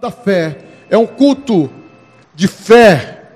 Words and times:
da 0.00 0.10
fé 0.10 0.64
é 0.88 0.96
um 0.96 1.06
culto 1.06 1.70
de 2.34 2.48
fé, 2.48 3.28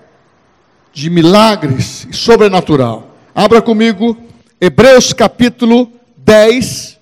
de 0.93 1.11
milagres 1.11 2.07
e 2.09 2.13
sobrenatural. 2.15 3.15
Abra 3.35 3.61
comigo 3.61 4.17
Hebreus 4.59 5.13
capítulo 5.13 5.93
10, 6.17 6.99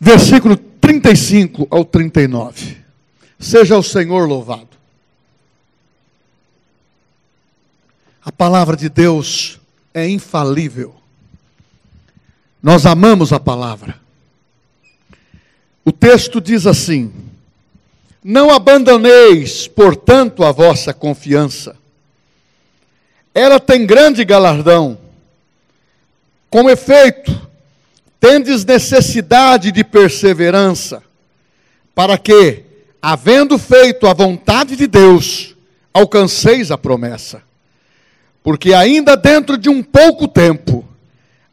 versículo 0.00 0.56
35 0.56 1.68
ao 1.70 1.84
39. 1.84 2.78
Seja 3.38 3.76
o 3.76 3.82
Senhor 3.82 4.26
louvado. 4.26 4.68
A 8.24 8.32
palavra 8.32 8.76
de 8.76 8.88
Deus 8.88 9.60
é 9.92 10.08
infalível. 10.08 10.94
Nós 12.62 12.86
amamos 12.86 13.32
a 13.32 13.38
palavra. 13.38 14.07
O 15.88 15.92
texto 15.92 16.38
diz 16.38 16.66
assim: 16.66 17.10
Não 18.22 18.50
abandoneis, 18.50 19.66
portanto, 19.66 20.44
a 20.44 20.52
vossa 20.52 20.92
confiança. 20.92 21.74
Ela 23.34 23.58
tem 23.58 23.86
grande 23.86 24.22
galardão. 24.22 24.98
Com 26.50 26.68
efeito, 26.68 27.40
tendes 28.20 28.66
necessidade 28.66 29.72
de 29.72 29.82
perseverança, 29.82 31.02
para 31.94 32.18
que, 32.18 32.64
havendo 33.00 33.58
feito 33.58 34.06
a 34.06 34.12
vontade 34.12 34.76
de 34.76 34.86
Deus, 34.86 35.56
alcanceis 35.94 36.70
a 36.70 36.76
promessa. 36.76 37.42
Porque 38.42 38.74
ainda 38.74 39.16
dentro 39.16 39.56
de 39.56 39.70
um 39.70 39.82
pouco 39.82 40.28
tempo, 40.28 40.86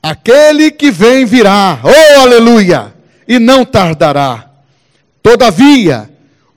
aquele 0.04 0.72
que 0.72 0.92
vem 0.92 1.24
virá, 1.24 1.80
oh 1.82 2.20
aleluia! 2.20 2.95
E 3.28 3.40
não 3.40 3.66
tardará. 3.66 4.50
Todavia, 5.22 6.10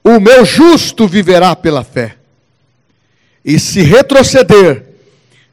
o 0.04 0.20
meu 0.20 0.44
justo 0.44 1.06
viverá 1.06 1.54
pela 1.56 1.84
fé. 1.84 2.16
E 3.44 3.58
se 3.58 3.82
retroceder, 3.82 4.84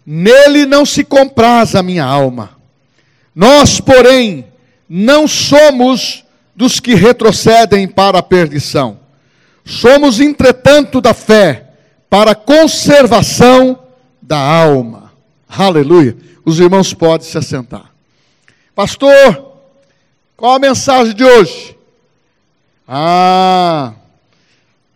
nele 0.06 0.66
não 0.66 0.86
se 0.86 1.04
compraz 1.04 1.76
a 1.76 1.84
minha 1.84 2.04
alma. 2.04 2.58
Nós, 3.34 3.80
porém, 3.80 4.46
não 4.88 5.28
somos 5.28 6.24
dos 6.56 6.80
que 6.80 6.94
retrocedem 6.94 7.88
para 7.88 8.20
a 8.20 8.24
perdição. 8.24 9.00
Somos, 9.66 10.20
entretanto, 10.20 11.02
da 11.02 11.14
fé 11.14 11.70
para 12.10 12.32
a 12.32 12.36
conservação 12.36 13.80
da 14.22 14.38
alma. 14.38 15.12
Aleluia. 15.50 16.16
Os 16.46 16.60
irmãos 16.60 16.94
podem 16.94 17.28
se 17.28 17.38
assentar. 17.38 17.92
Pastor, 18.76 19.45
qual 20.38 20.56
a 20.56 20.60
mensagem 20.60 21.14
de 21.14 21.24
hoje? 21.24 21.78
Ah, 22.86 23.94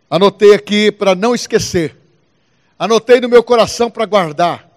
anotei 0.09 0.54
aqui 0.54 0.92
para 0.92 1.16
não 1.16 1.34
esquecer. 1.34 1.95
Anotei 2.78 3.22
no 3.22 3.30
meu 3.30 3.42
coração 3.42 3.90
para 3.90 4.06
guardar. 4.06 4.67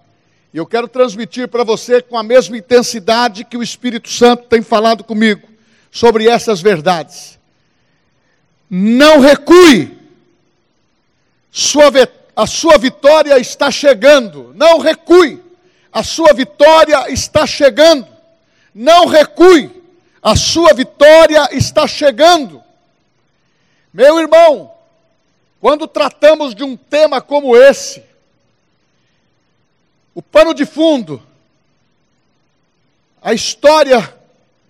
E 0.53 0.57
eu 0.57 0.65
quero 0.65 0.87
transmitir 0.87 1.49
para 1.49 1.65
você 1.65 2.01
com 2.01 2.17
a 2.17 2.23
mesma 2.23 2.57
intensidade 2.57 3.43
que 3.43 3.57
o 3.57 3.63
Espírito 3.63 4.09
Santo 4.09 4.45
tem 4.47 4.61
falado 4.61 5.03
comigo 5.03 5.49
sobre 5.91 6.29
essas 6.29 6.61
verdades. 6.61 7.37
Não 8.69 9.19
recue. 9.19 9.97
Sua, 11.51 11.91
a 12.35 12.47
sua 12.47 12.77
vitória 12.77 13.37
está 13.37 13.69
chegando. 13.69 14.53
Não 14.55 14.79
recue. 14.79 15.43
A 15.91 16.03
sua 16.03 16.33
vitória 16.33 17.11
está 17.11 17.45
chegando. 17.45 18.07
Não 18.73 19.07
recue 19.07 19.82
a 20.23 20.37
sua 20.37 20.73
vitória 20.73 21.49
está 21.51 21.85
chegando. 21.85 22.63
Meu 23.93 24.17
irmão, 24.17 24.73
quando 25.59 25.85
tratamos 25.85 26.55
de 26.55 26.63
um 26.63 26.77
tema 26.77 27.21
como 27.21 27.57
esse, 27.57 28.01
o 30.15 30.21
pano 30.21 30.53
de 30.53 30.65
fundo, 30.65 31.21
a 33.21 33.33
história 33.33 34.17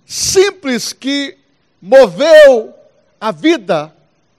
simples 0.07 0.91
que 0.91 1.37
moveu 1.79 2.73
a 3.21 3.31
vida 3.31 3.95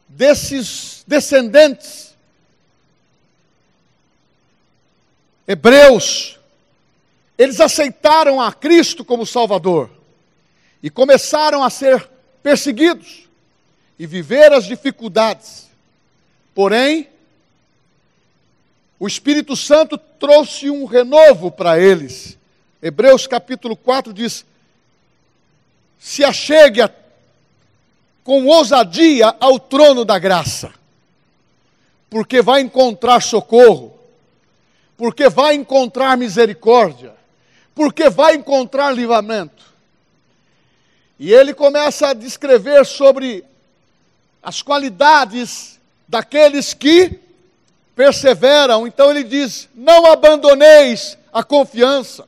desses 0.08 1.04
descendentes 1.06 2.12
hebreus, 5.46 6.40
eles 7.38 7.60
aceitaram 7.60 8.40
a 8.40 8.52
Cristo 8.52 9.04
como 9.04 9.24
Salvador 9.24 9.93
e 10.84 10.90
começaram 10.90 11.64
a 11.64 11.70
ser 11.70 12.10
perseguidos 12.42 13.26
e 13.98 14.06
viver 14.06 14.52
as 14.52 14.66
dificuldades. 14.66 15.66
Porém, 16.54 17.08
o 19.00 19.06
Espírito 19.08 19.56
Santo 19.56 19.96
trouxe 19.96 20.68
um 20.68 20.84
renovo 20.84 21.50
para 21.50 21.80
eles. 21.80 22.36
Hebreus 22.82 23.26
capítulo 23.26 23.74
4 23.74 24.12
diz: 24.12 24.44
Se 25.98 26.22
achegue 26.22 26.82
a, 26.82 26.90
com 28.22 28.44
ousadia 28.44 29.34
ao 29.40 29.58
trono 29.58 30.04
da 30.04 30.18
graça, 30.18 30.70
porque 32.10 32.42
vai 32.42 32.60
encontrar 32.60 33.22
socorro, 33.22 33.98
porque 34.98 35.30
vai 35.30 35.54
encontrar 35.54 36.14
misericórdia, 36.18 37.14
porque 37.74 38.10
vai 38.10 38.34
encontrar 38.34 38.90
livramento. 38.90 39.73
E 41.18 41.32
ele 41.32 41.54
começa 41.54 42.08
a 42.08 42.14
descrever 42.14 42.84
sobre 42.84 43.44
as 44.42 44.62
qualidades 44.62 45.78
daqueles 46.08 46.74
que 46.74 47.18
perseveram. 47.94 48.86
Então 48.86 49.10
ele 49.10 49.24
diz: 49.24 49.68
Não 49.74 50.06
abandoneis 50.06 51.16
a 51.32 51.42
confiança. 51.42 52.26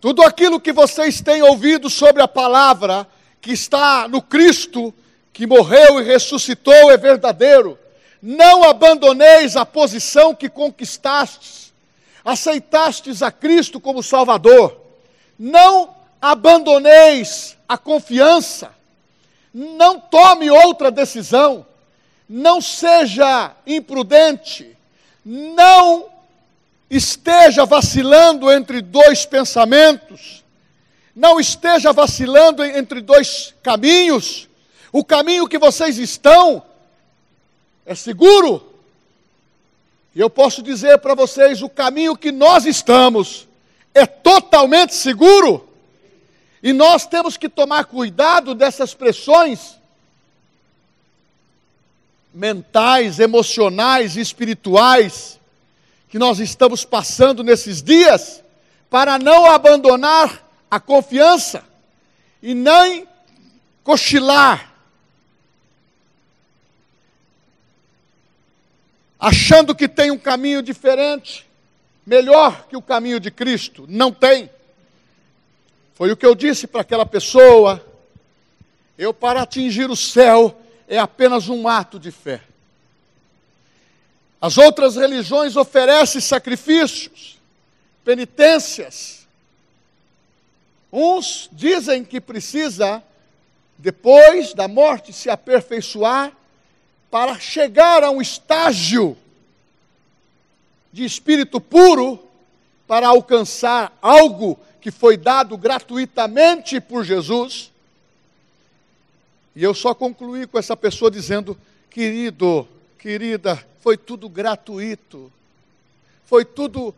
Tudo 0.00 0.22
aquilo 0.22 0.60
que 0.60 0.72
vocês 0.72 1.20
têm 1.22 1.42
ouvido 1.42 1.88
sobre 1.88 2.22
a 2.22 2.28
palavra 2.28 3.06
que 3.40 3.52
está 3.52 4.06
no 4.06 4.20
Cristo, 4.20 4.92
que 5.32 5.46
morreu 5.46 6.00
e 6.00 6.04
ressuscitou, 6.04 6.90
é 6.90 6.96
verdadeiro. 6.96 7.78
Não 8.20 8.64
abandoneis 8.64 9.56
a 9.56 9.66
posição 9.66 10.34
que 10.34 10.48
conquistastes. 10.48 11.72
Aceitastes 12.24 13.22
a 13.22 13.30
Cristo 13.30 13.80
como 13.80 14.02
Salvador. 14.02 14.78
Não 15.38 15.93
abandoneis 16.24 17.54
a 17.68 17.76
confiança, 17.76 18.74
não 19.52 20.00
tome 20.00 20.50
outra 20.50 20.90
decisão, 20.90 21.66
não 22.26 22.62
seja 22.62 23.54
imprudente, 23.66 24.74
não 25.22 26.06
esteja 26.88 27.66
vacilando 27.66 28.50
entre 28.50 28.80
dois 28.80 29.26
pensamentos, 29.26 30.42
não 31.14 31.38
esteja 31.38 31.92
vacilando 31.92 32.64
entre 32.64 33.02
dois 33.02 33.52
caminhos. 33.62 34.48
O 34.90 35.04
caminho 35.04 35.46
que 35.46 35.58
vocês 35.58 35.98
estão 35.98 36.62
é 37.84 37.94
seguro. 37.94 38.66
E 40.14 40.20
eu 40.20 40.30
posso 40.30 40.62
dizer 40.62 40.96
para 41.00 41.14
vocês: 41.14 41.60
o 41.60 41.68
caminho 41.68 42.16
que 42.16 42.32
nós 42.32 42.64
estamos 42.64 43.46
é 43.92 44.06
totalmente 44.06 44.94
seguro. 44.94 45.73
E 46.64 46.72
nós 46.72 47.06
temos 47.06 47.36
que 47.36 47.46
tomar 47.46 47.84
cuidado 47.84 48.54
dessas 48.54 48.94
pressões 48.94 49.78
mentais, 52.32 53.20
emocionais 53.20 54.16
e 54.16 54.22
espirituais 54.22 55.38
que 56.08 56.18
nós 56.18 56.38
estamos 56.38 56.82
passando 56.82 57.44
nesses 57.44 57.82
dias, 57.82 58.42
para 58.88 59.18
não 59.18 59.44
abandonar 59.44 60.42
a 60.70 60.80
confiança 60.80 61.62
e 62.42 62.54
nem 62.54 63.06
cochilar, 63.82 64.72
achando 69.20 69.74
que 69.74 69.86
tem 69.86 70.10
um 70.10 70.18
caminho 70.18 70.62
diferente, 70.62 71.46
melhor 72.06 72.66
que 72.68 72.76
o 72.76 72.80
caminho 72.80 73.20
de 73.20 73.30
Cristo. 73.30 73.84
Não 73.86 74.10
tem. 74.10 74.48
Foi 75.94 76.10
o 76.10 76.16
que 76.16 76.26
eu 76.26 76.34
disse 76.34 76.66
para 76.66 76.80
aquela 76.80 77.06
pessoa. 77.06 77.84
Eu, 78.98 79.14
para 79.14 79.42
atingir 79.42 79.88
o 79.88 79.96
céu, 79.96 80.60
é 80.88 80.98
apenas 80.98 81.48
um 81.48 81.68
ato 81.68 81.98
de 81.98 82.10
fé. 82.10 82.40
As 84.40 84.58
outras 84.58 84.96
religiões 84.96 85.56
oferecem 85.56 86.20
sacrifícios, 86.20 87.38
penitências. 88.04 89.26
Uns 90.92 91.48
dizem 91.52 92.04
que 92.04 92.20
precisa, 92.20 93.02
depois 93.78 94.52
da 94.52 94.68
morte, 94.68 95.12
se 95.12 95.30
aperfeiçoar 95.30 96.32
para 97.10 97.38
chegar 97.38 98.02
a 98.02 98.10
um 98.10 98.20
estágio 98.20 99.16
de 100.92 101.04
espírito 101.04 101.60
puro 101.60 102.24
para 102.86 103.08
alcançar 103.08 103.96
algo 104.00 104.58
que 104.80 104.90
foi 104.90 105.16
dado 105.16 105.56
gratuitamente 105.56 106.80
por 106.80 107.04
Jesus. 107.04 107.72
E 109.56 109.62
eu 109.62 109.74
só 109.74 109.94
concluí 109.94 110.46
com 110.46 110.58
essa 110.58 110.76
pessoa 110.76 111.10
dizendo: 111.10 111.58
querido, 111.90 112.68
querida, 112.98 113.64
foi 113.80 113.96
tudo 113.96 114.28
gratuito, 114.28 115.32
foi 116.26 116.44
tudo 116.44 116.94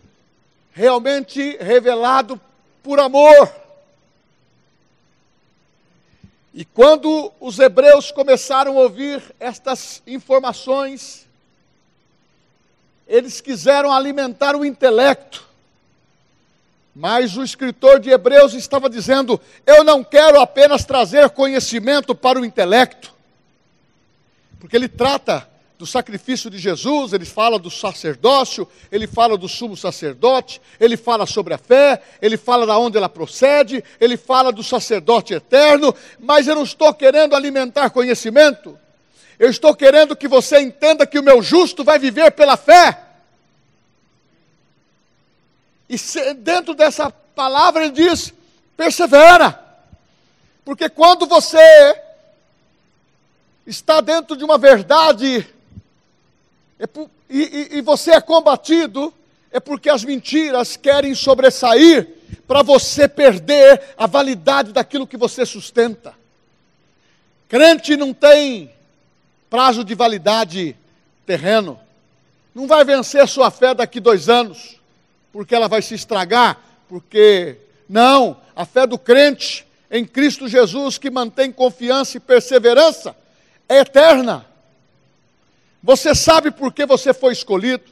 realmente 0.72 1.56
revelado 1.58 2.40
por 2.82 2.98
amor. 2.98 3.52
E 6.52 6.64
quando 6.64 7.30
os 7.38 7.58
hebreus 7.58 8.10
começaram 8.10 8.78
a 8.78 8.82
ouvir 8.82 9.22
estas 9.38 10.02
informações, 10.06 11.26
eles 13.06 13.40
quiseram 13.40 13.92
alimentar 13.92 14.56
o 14.56 14.64
intelecto. 14.64 15.45
Mas 16.98 17.37
o 17.37 17.44
escritor 17.44 18.00
de 18.00 18.08
Hebreus 18.08 18.54
estava 18.54 18.88
dizendo: 18.88 19.38
eu 19.66 19.84
não 19.84 20.02
quero 20.02 20.40
apenas 20.40 20.87
trazer 20.87 21.28
conhecimento 21.28 22.14
para 22.14 22.40
o 22.40 22.44
intelecto, 22.44 23.12
porque 24.58 24.75
ele 24.75 24.88
trata 24.88 25.46
do 25.78 25.84
sacrifício 25.84 26.48
de 26.48 26.56
Jesus, 26.56 27.12
ele 27.12 27.26
fala 27.26 27.58
do 27.58 27.70
sacerdócio, 27.70 28.66
ele 28.90 29.06
fala 29.06 29.37
do 29.37 29.46
sumo 29.46 29.76
sacerdote, 29.76 30.58
ele 30.81 30.96
fala 30.96 31.26
sobre 31.26 31.52
a 31.52 31.58
fé, 31.58 32.00
ele 32.22 32.38
fala 32.38 32.66
da 32.66 32.78
onde 32.78 32.96
ela 32.96 33.10
procede, 33.10 33.84
ele 34.00 34.16
fala 34.16 34.50
do 34.50 34.62
sacerdote 34.62 35.34
eterno, 35.34 35.94
mas 36.19 36.48
eu 36.48 36.54
não 36.54 36.62
estou 36.62 36.94
querendo 36.94 37.37
alimentar 37.37 37.90
conhecimento. 37.90 38.78
Eu 39.38 39.50
estou 39.50 39.76
querendo 39.76 40.16
que 40.16 40.26
você 40.26 40.60
entenda 40.62 41.06
que 41.06 41.19
o 41.19 41.22
meu 41.22 41.43
justo 41.43 41.84
vai 41.84 41.98
viver 41.98 42.31
pela 42.31 42.56
fé. 42.56 43.06
E 45.88 45.96
dentro 46.34 46.74
dessa 46.74 47.10
palavra 47.10 47.84
ele 47.84 47.92
diz: 47.92 48.32
persevera. 48.76 49.64
Porque 50.64 50.88
quando 50.88 51.26
você 51.26 51.96
está 53.66 54.00
dentro 54.00 54.36
de 54.36 54.44
uma 54.44 54.58
verdade 54.58 55.46
é 56.78 56.84
e, 57.28 57.42
e, 57.42 57.78
e 57.78 57.80
você 57.80 58.12
é 58.12 58.20
combatido, 58.20 59.12
é 59.50 59.58
porque 59.58 59.88
as 59.88 60.04
mentiras 60.04 60.76
querem 60.76 61.14
sobressair 61.14 62.08
para 62.46 62.62
você 62.62 63.08
perder 63.08 63.82
a 63.96 64.06
validade 64.06 64.72
daquilo 64.72 65.06
que 65.06 65.16
você 65.16 65.44
sustenta. 65.44 66.14
Crente 67.48 67.96
não 67.96 68.12
tem 68.12 68.70
prazo 69.48 69.82
de 69.82 69.94
validade 69.94 70.76
terreno. 71.24 71.80
Não 72.54 72.66
vai 72.66 72.84
vencer 72.84 73.26
sua 73.26 73.50
fé 73.50 73.74
daqui 73.74 73.98
dois 74.00 74.28
anos, 74.28 74.75
porque 75.36 75.54
ela 75.54 75.68
vai 75.68 75.82
se 75.82 75.94
estragar, 75.94 76.58
porque 76.88 77.58
não, 77.86 78.38
a 78.56 78.64
fé 78.64 78.86
do 78.86 78.98
crente 78.98 79.66
em 79.90 80.02
Cristo 80.02 80.48
Jesus 80.48 80.96
que 80.96 81.10
mantém 81.10 81.52
confiança 81.52 82.16
e 82.16 82.20
perseverança 82.20 83.14
é 83.68 83.80
eterna. 83.80 84.46
Você 85.82 86.14
sabe 86.14 86.50
por 86.50 86.72
que 86.72 86.86
você 86.86 87.12
foi 87.12 87.34
escolhido, 87.34 87.84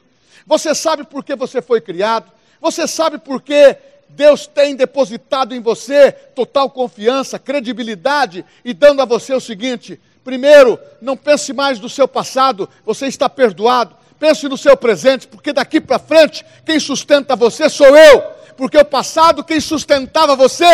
você 0.46 0.74
sabe 0.74 1.04
por 1.04 1.22
que 1.22 1.36
você 1.36 1.60
foi 1.60 1.82
criado, 1.82 2.32
você 2.62 2.88
sabe 2.88 3.18
por 3.18 3.42
que 3.42 3.76
Deus 4.08 4.46
tem 4.46 4.74
depositado 4.74 5.54
em 5.54 5.60
você 5.60 6.12
total 6.12 6.70
confiança, 6.70 7.38
credibilidade 7.38 8.42
e 8.64 8.72
dando 8.72 9.02
a 9.02 9.04
você 9.04 9.34
o 9.34 9.40
seguinte: 9.40 10.00
primeiro, 10.24 10.80
não 10.98 11.14
pense 11.14 11.52
mais 11.52 11.78
no 11.78 11.90
seu 11.90 12.08
passado, 12.08 12.70
você 12.86 13.06
está 13.06 13.28
perdoado. 13.28 13.94
Pense 14.18 14.48
no 14.48 14.56
seu 14.56 14.76
presente, 14.76 15.26
porque 15.26 15.52
daqui 15.52 15.80
para 15.80 15.98
frente 15.98 16.44
quem 16.64 16.78
sustenta 16.78 17.36
você 17.36 17.68
sou 17.68 17.96
eu. 17.96 18.22
Porque 18.56 18.78
o 18.78 18.84
passado 18.84 19.42
quem 19.42 19.60
sustentava 19.60 20.36
você 20.36 20.64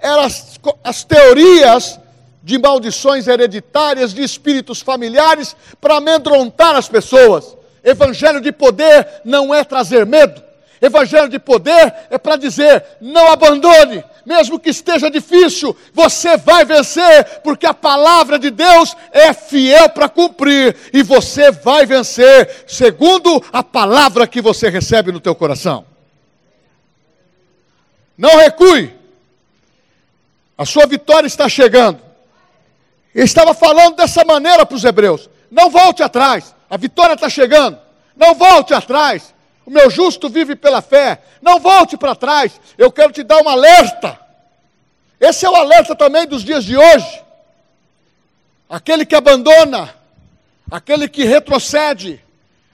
eram 0.00 0.20
as, 0.20 0.58
as 0.84 1.04
teorias 1.04 1.98
de 2.42 2.58
maldições 2.58 3.26
hereditárias, 3.26 4.14
de 4.14 4.22
espíritos 4.22 4.80
familiares, 4.80 5.54
para 5.80 5.96
amedrontar 5.96 6.74
as 6.76 6.88
pessoas. 6.88 7.56
Evangelho 7.82 8.40
de 8.40 8.52
poder 8.52 9.06
não 9.24 9.54
é 9.54 9.64
trazer 9.64 10.04
medo. 10.06 10.49
Evangelho 10.80 11.28
de 11.28 11.38
poder 11.38 11.94
é 12.08 12.16
para 12.16 12.36
dizer: 12.36 12.82
não 13.00 13.30
abandone, 13.30 14.02
mesmo 14.24 14.58
que 14.58 14.70
esteja 14.70 15.10
difícil, 15.10 15.76
você 15.92 16.38
vai 16.38 16.64
vencer, 16.64 17.40
porque 17.42 17.66
a 17.66 17.74
palavra 17.74 18.38
de 18.38 18.50
Deus 18.50 18.96
é 19.12 19.32
fiel 19.34 19.90
para 19.90 20.08
cumprir, 20.08 20.74
e 20.92 21.02
você 21.02 21.50
vai 21.50 21.84
vencer, 21.84 22.64
segundo 22.66 23.44
a 23.52 23.62
palavra 23.62 24.26
que 24.26 24.40
você 24.40 24.70
recebe 24.70 25.12
no 25.12 25.20
teu 25.20 25.34
coração. 25.34 25.84
Não 28.16 28.38
recue, 28.38 28.94
a 30.56 30.64
sua 30.64 30.86
vitória 30.86 31.26
está 31.26 31.48
chegando. 31.48 32.00
Ele 33.14 33.24
estava 33.24 33.52
falando 33.52 33.96
dessa 33.96 34.24
maneira 34.24 34.64
para 34.64 34.76
os 34.76 34.84
hebreus: 34.84 35.28
não 35.50 35.68
volte 35.68 36.02
atrás, 36.02 36.54
a 36.70 36.76
vitória 36.78 37.14
está 37.14 37.28
chegando, 37.28 37.78
não 38.16 38.34
volte 38.34 38.72
atrás. 38.72 39.34
O 39.70 39.72
meu 39.72 39.88
justo 39.88 40.28
vive 40.28 40.56
pela 40.56 40.82
fé, 40.82 41.22
não 41.40 41.60
volte 41.60 41.96
para 41.96 42.16
trás. 42.16 42.60
Eu 42.76 42.90
quero 42.90 43.12
te 43.12 43.22
dar 43.22 43.40
um 43.40 43.48
alerta. 43.48 44.18
Esse 45.20 45.46
é 45.46 45.48
o 45.48 45.54
alerta 45.54 45.94
também 45.94 46.26
dos 46.26 46.42
dias 46.42 46.64
de 46.64 46.76
hoje. 46.76 47.22
Aquele 48.68 49.06
que 49.06 49.14
abandona, 49.14 49.94
aquele 50.68 51.08
que 51.08 51.22
retrocede, 51.22 52.20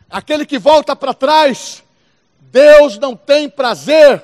aquele 0.09 0.47
que 0.47 0.59
volta 0.59 0.97
para 0.97 1.13
trás, 1.13 1.85
Deus 2.41 2.99
não 2.99 3.15
tem 3.15 3.47
prazer. 3.47 4.23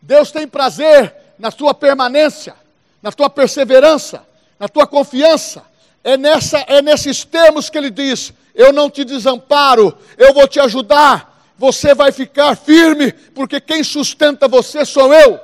Deus 0.00 0.30
tem 0.30 0.46
prazer 0.46 1.12
na 1.36 1.50
tua 1.50 1.74
permanência, 1.74 2.54
na 3.02 3.10
tua 3.10 3.28
perseverança 3.28 4.24
na 4.58 4.68
tua 4.68 4.86
confiança. 4.86 5.62
É, 6.02 6.16
nessa, 6.16 6.58
é 6.66 6.80
nesses 6.80 7.24
termos 7.24 7.68
que 7.68 7.76
ele 7.76 7.90
diz: 7.90 8.32
Eu 8.54 8.72
não 8.72 8.88
te 8.88 9.04
desamparo, 9.04 9.96
eu 10.16 10.32
vou 10.32 10.46
te 10.46 10.60
ajudar. 10.60 11.35
Você 11.58 11.94
vai 11.94 12.12
ficar 12.12 12.56
firme, 12.56 13.12
porque 13.12 13.60
quem 13.60 13.82
sustenta 13.82 14.46
você 14.46 14.84
sou 14.84 15.12
eu. 15.14 15.40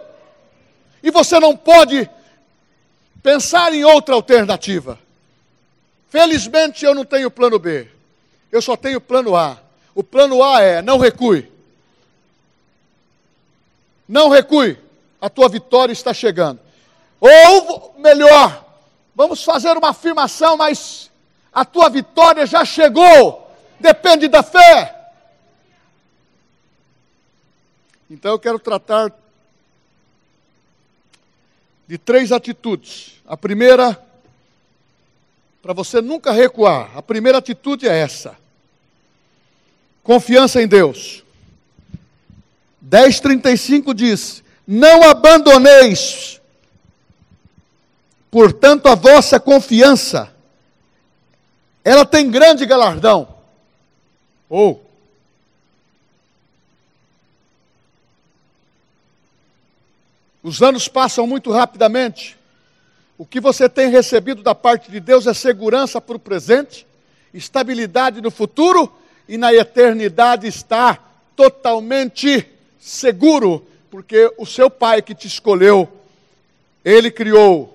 E 1.02 1.10
você 1.10 1.40
não 1.40 1.56
pode 1.56 2.08
pensar 3.22 3.72
em 3.72 3.84
outra 3.84 4.14
alternativa. 4.14 4.98
Felizmente 6.10 6.84
eu 6.84 6.94
não 6.94 7.04
tenho 7.04 7.30
plano 7.30 7.58
B, 7.58 7.88
eu 8.50 8.60
só 8.60 8.76
tenho 8.76 9.00
plano 9.00 9.34
A. 9.34 9.58
O 9.94 10.04
plano 10.04 10.42
A 10.42 10.60
é: 10.60 10.82
não 10.82 10.98
recue. 10.98 11.50
Não 14.06 14.28
recue, 14.28 14.78
a 15.20 15.30
tua 15.30 15.48
vitória 15.48 15.92
está 15.92 16.12
chegando. 16.12 16.60
Ou 17.18 17.94
melhor, 17.98 18.62
Vamos 19.14 19.44
fazer 19.44 19.76
uma 19.76 19.90
afirmação, 19.90 20.56
mas 20.56 21.10
a 21.52 21.64
tua 21.64 21.90
vitória 21.90 22.46
já 22.46 22.64
chegou. 22.64 23.50
Depende 23.78 24.26
da 24.26 24.42
fé. 24.42 25.01
Então 28.12 28.32
eu 28.32 28.38
quero 28.38 28.58
tratar 28.58 29.10
de 31.88 31.96
três 31.96 32.30
atitudes. 32.30 33.14
A 33.26 33.36
primeira, 33.38 34.00
para 35.62 35.72
você 35.72 36.02
nunca 36.02 36.30
recuar, 36.30 36.94
a 36.94 37.00
primeira 37.00 37.38
atitude 37.38 37.88
é 37.88 37.98
essa: 37.98 38.36
confiança 40.02 40.62
em 40.62 40.68
Deus. 40.68 41.24
10,35 42.86 43.94
diz: 43.94 44.44
Não 44.66 45.02
abandoneis 45.04 46.40
Portanto, 48.30 48.88
a 48.88 48.94
vossa 48.94 49.38
confiança, 49.38 50.34
ela 51.84 52.06
tem 52.06 52.30
grande 52.30 52.64
galardão. 52.64 53.28
Ou, 54.48 54.82
os 60.42 60.62
anos 60.62 60.88
passam 60.88 61.26
muito 61.26 61.50
rapidamente. 61.50 62.36
O 63.16 63.24
que 63.24 63.40
você 63.40 63.68
tem 63.68 63.90
recebido 63.90 64.42
da 64.42 64.54
parte 64.54 64.90
de 64.90 64.98
Deus 64.98 65.26
é 65.26 65.34
segurança 65.34 66.00
para 66.00 66.16
o 66.16 66.20
presente, 66.20 66.86
estabilidade 67.32 68.20
no 68.20 68.30
futuro 68.30 68.92
e 69.28 69.38
na 69.38 69.54
eternidade 69.54 70.46
está 70.46 70.98
totalmente 71.36 72.46
seguro, 72.80 73.64
porque 73.90 74.32
o 74.36 74.44
seu 74.44 74.68
pai 74.68 75.00
que 75.00 75.14
te 75.14 75.26
escolheu, 75.26 75.88
ele 76.84 77.10
criou 77.10 77.72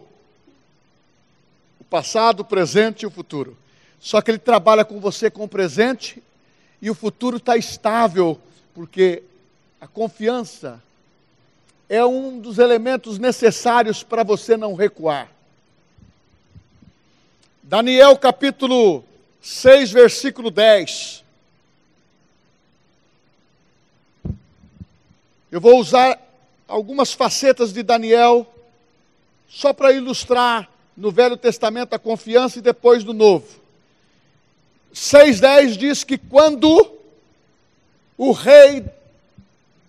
passado, 1.90 2.42
o 2.42 2.46
presente 2.46 3.04
e 3.04 3.06
o 3.06 3.12
futuro. 3.12 3.58
Só 4.00 4.22
que 4.22 4.30
ele 4.30 4.38
trabalha 4.38 4.86
com 4.86 5.00
você 5.00 5.30
com 5.30 5.44
o 5.44 5.48
presente 5.48 6.22
e 6.82 6.90
o 6.90 6.96
futuro 6.96 7.38
está 7.38 7.58
estável, 7.58 8.40
porque 8.74 9.24
a 9.82 9.88
confiança 9.88 10.82
é 11.90 12.04
um 12.04 12.40
dos 12.40 12.58
elementos 12.58 13.18
necessários 13.18 14.04
para 14.04 14.24
você 14.24 14.58
não 14.58 14.74
recuar. 14.74 15.32
Daniel 17.64 18.18
capítulo 18.18 19.04
6, 19.42 19.92
versículo 19.92 20.52
10. 20.52 21.24
Eu 25.50 25.62
vou 25.62 25.80
usar 25.80 26.20
algumas 26.68 27.14
facetas 27.14 27.72
de 27.72 27.82
Daniel 27.82 28.46
só 29.48 29.72
para 29.72 29.94
ilustrar 29.94 30.70
no 30.96 31.12
Velho 31.12 31.38
Testamento 31.38 31.94
a 31.94 32.00
confiança 32.00 32.60
e 32.60 32.62
depois 32.62 33.04
no 33.04 33.14
Novo. 33.14 33.48
6,10 34.94 35.78
diz 35.78 36.04
que 36.04 36.18
quando 36.18 36.92
o 38.18 38.32
rei 38.32 38.84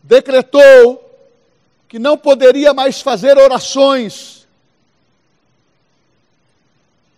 decretou 0.02 1.07
que 1.88 1.98
não 1.98 2.18
poderia 2.18 2.74
mais 2.74 3.00
fazer 3.00 3.38
orações, 3.38 4.46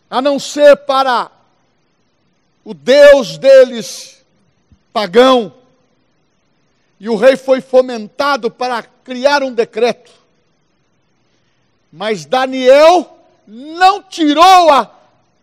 a 0.09 0.23
não 0.23 0.39
ser 0.39 0.77
para 0.77 1.31
o 2.65 2.73
Deus 2.73 3.37
deles, 3.37 4.25
pagão, 4.93 5.53
e 7.01 7.09
o 7.09 7.17
rei 7.17 7.37
foi 7.37 7.61
fomentado 7.61 8.51
para 8.51 8.83
criar 8.83 9.43
um 9.43 9.53
decreto. 9.53 10.13
Mas 11.93 12.25
Daniel 12.25 13.19
não 13.47 14.03
tirou 14.03 14.71
a, 14.71 14.91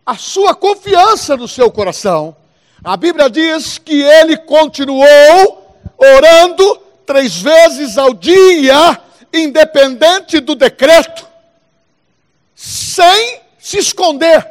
a 0.06 0.16
sua 0.16 0.56
confiança 0.56 1.36
do 1.36 1.48
seu 1.48 1.70
coração. 1.70 2.36
A 2.84 2.96
Bíblia 2.96 3.30
diz 3.30 3.78
que 3.78 4.02
ele 4.02 4.38
continuou 4.38 5.82
orando 5.98 6.80
três 7.06 7.42
vezes 7.42 7.98
ao 7.98 8.14
dia, 8.14 9.02
independente 9.34 10.40
do 10.40 10.56
decreto, 10.56 11.28
sem 12.56 13.42
se 13.60 13.78
esconder. 13.78 14.48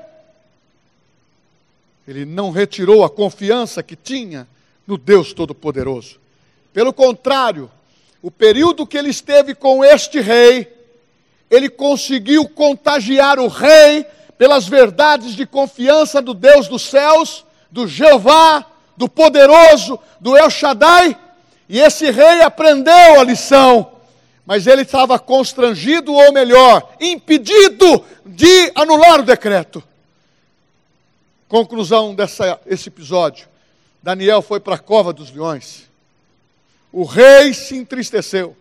Ele 2.06 2.24
não 2.24 2.50
retirou 2.50 3.04
a 3.04 3.10
confiança 3.10 3.82
que 3.82 3.96
tinha 3.96 4.46
no 4.86 4.96
Deus 4.96 5.32
Todo-Poderoso. 5.32 6.20
Pelo 6.72 6.92
contrário, 6.92 7.70
o 8.22 8.30
período 8.30 8.86
que 8.86 8.96
ele 8.96 9.10
esteve 9.10 9.54
com 9.54 9.84
este 9.84 10.20
rei, 10.20 10.72
ele 11.50 11.68
conseguiu 11.68 12.48
contagiar 12.48 13.38
o 13.38 13.48
rei 13.48 14.06
pelas 14.38 14.66
verdades 14.68 15.34
de 15.34 15.46
confiança 15.46 16.20
do 16.20 16.34
Deus 16.34 16.68
dos 16.68 16.82
céus, 16.82 17.44
do 17.70 17.88
Jeová, 17.88 18.64
do 18.96 19.08
poderoso, 19.08 19.98
do 20.20 20.36
El 20.36 20.50
Shaddai, 20.50 21.16
e 21.68 21.80
esse 21.80 22.10
rei 22.10 22.42
aprendeu 22.42 23.20
a 23.20 23.24
lição, 23.24 23.92
mas 24.46 24.68
ele 24.68 24.82
estava 24.82 25.18
constrangido, 25.18 26.12
ou 26.12 26.32
melhor, 26.32 26.94
impedido 27.00 28.04
de 28.24 28.70
anular 28.76 29.20
o 29.20 29.24
decreto. 29.24 29.82
Conclusão 31.48 32.14
desse 32.14 32.88
episódio: 32.88 33.48
Daniel 34.00 34.40
foi 34.40 34.60
para 34.60 34.76
a 34.76 34.78
cova 34.78 35.12
dos 35.12 35.32
leões. 35.32 35.90
O 36.92 37.04
rei 37.04 37.52
se 37.52 37.76
entristeceu. 37.76 38.56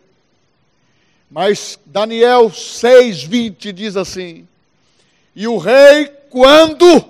Mas 1.29 1.79
Daniel 1.85 2.49
6:20 2.49 3.71
diz 3.71 3.95
assim: 3.95 4.47
E 5.35 5.47
o 5.47 5.57
rei, 5.57 6.07
quando 6.31 7.01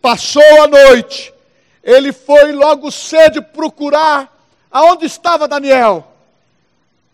passou 0.00 0.62
a 0.62 0.68
noite, 0.68 1.34
ele 1.82 2.12
foi 2.12 2.52
logo 2.52 2.90
cedo 2.90 3.42
procurar 3.42 4.32
aonde 4.70 5.06
estava 5.06 5.48
Daniel. 5.48 6.09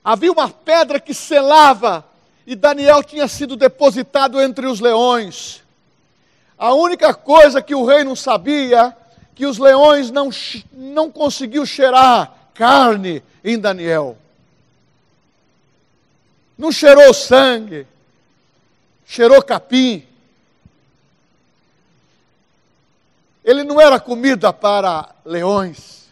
Havia 0.07 0.31
uma 0.31 0.49
pedra 0.49 1.01
que 1.01 1.13
selava 1.13 2.05
e 2.47 2.55
Daniel 2.55 3.03
tinha 3.03 3.27
sido 3.27 3.57
depositado 3.57 4.41
entre 4.41 4.65
os 4.65 4.79
leões. 4.79 5.65
A 6.57 6.73
única 6.75 7.13
coisa 7.13 7.61
que 7.61 7.75
o 7.75 7.85
rei 7.85 8.05
não 8.05 8.15
sabia, 8.15 8.97
que 9.35 9.45
os 9.45 9.59
leões 9.59 10.13
não, 10.13 10.31
não 10.73 11.11
conseguiu 11.11 11.67
cheirar 11.67 12.33
carne 12.55 13.21
em 13.43 13.59
Daniel. 13.59 14.17
Não 16.57 16.71
cheirou 16.71 17.13
sangue, 17.13 17.85
cheirou 19.05 19.43
capim. 19.43 20.07
Ele 23.45 23.65
não 23.65 23.81
era 23.81 23.99
comida 23.99 24.53
para 24.53 25.13
leões. 25.25 26.07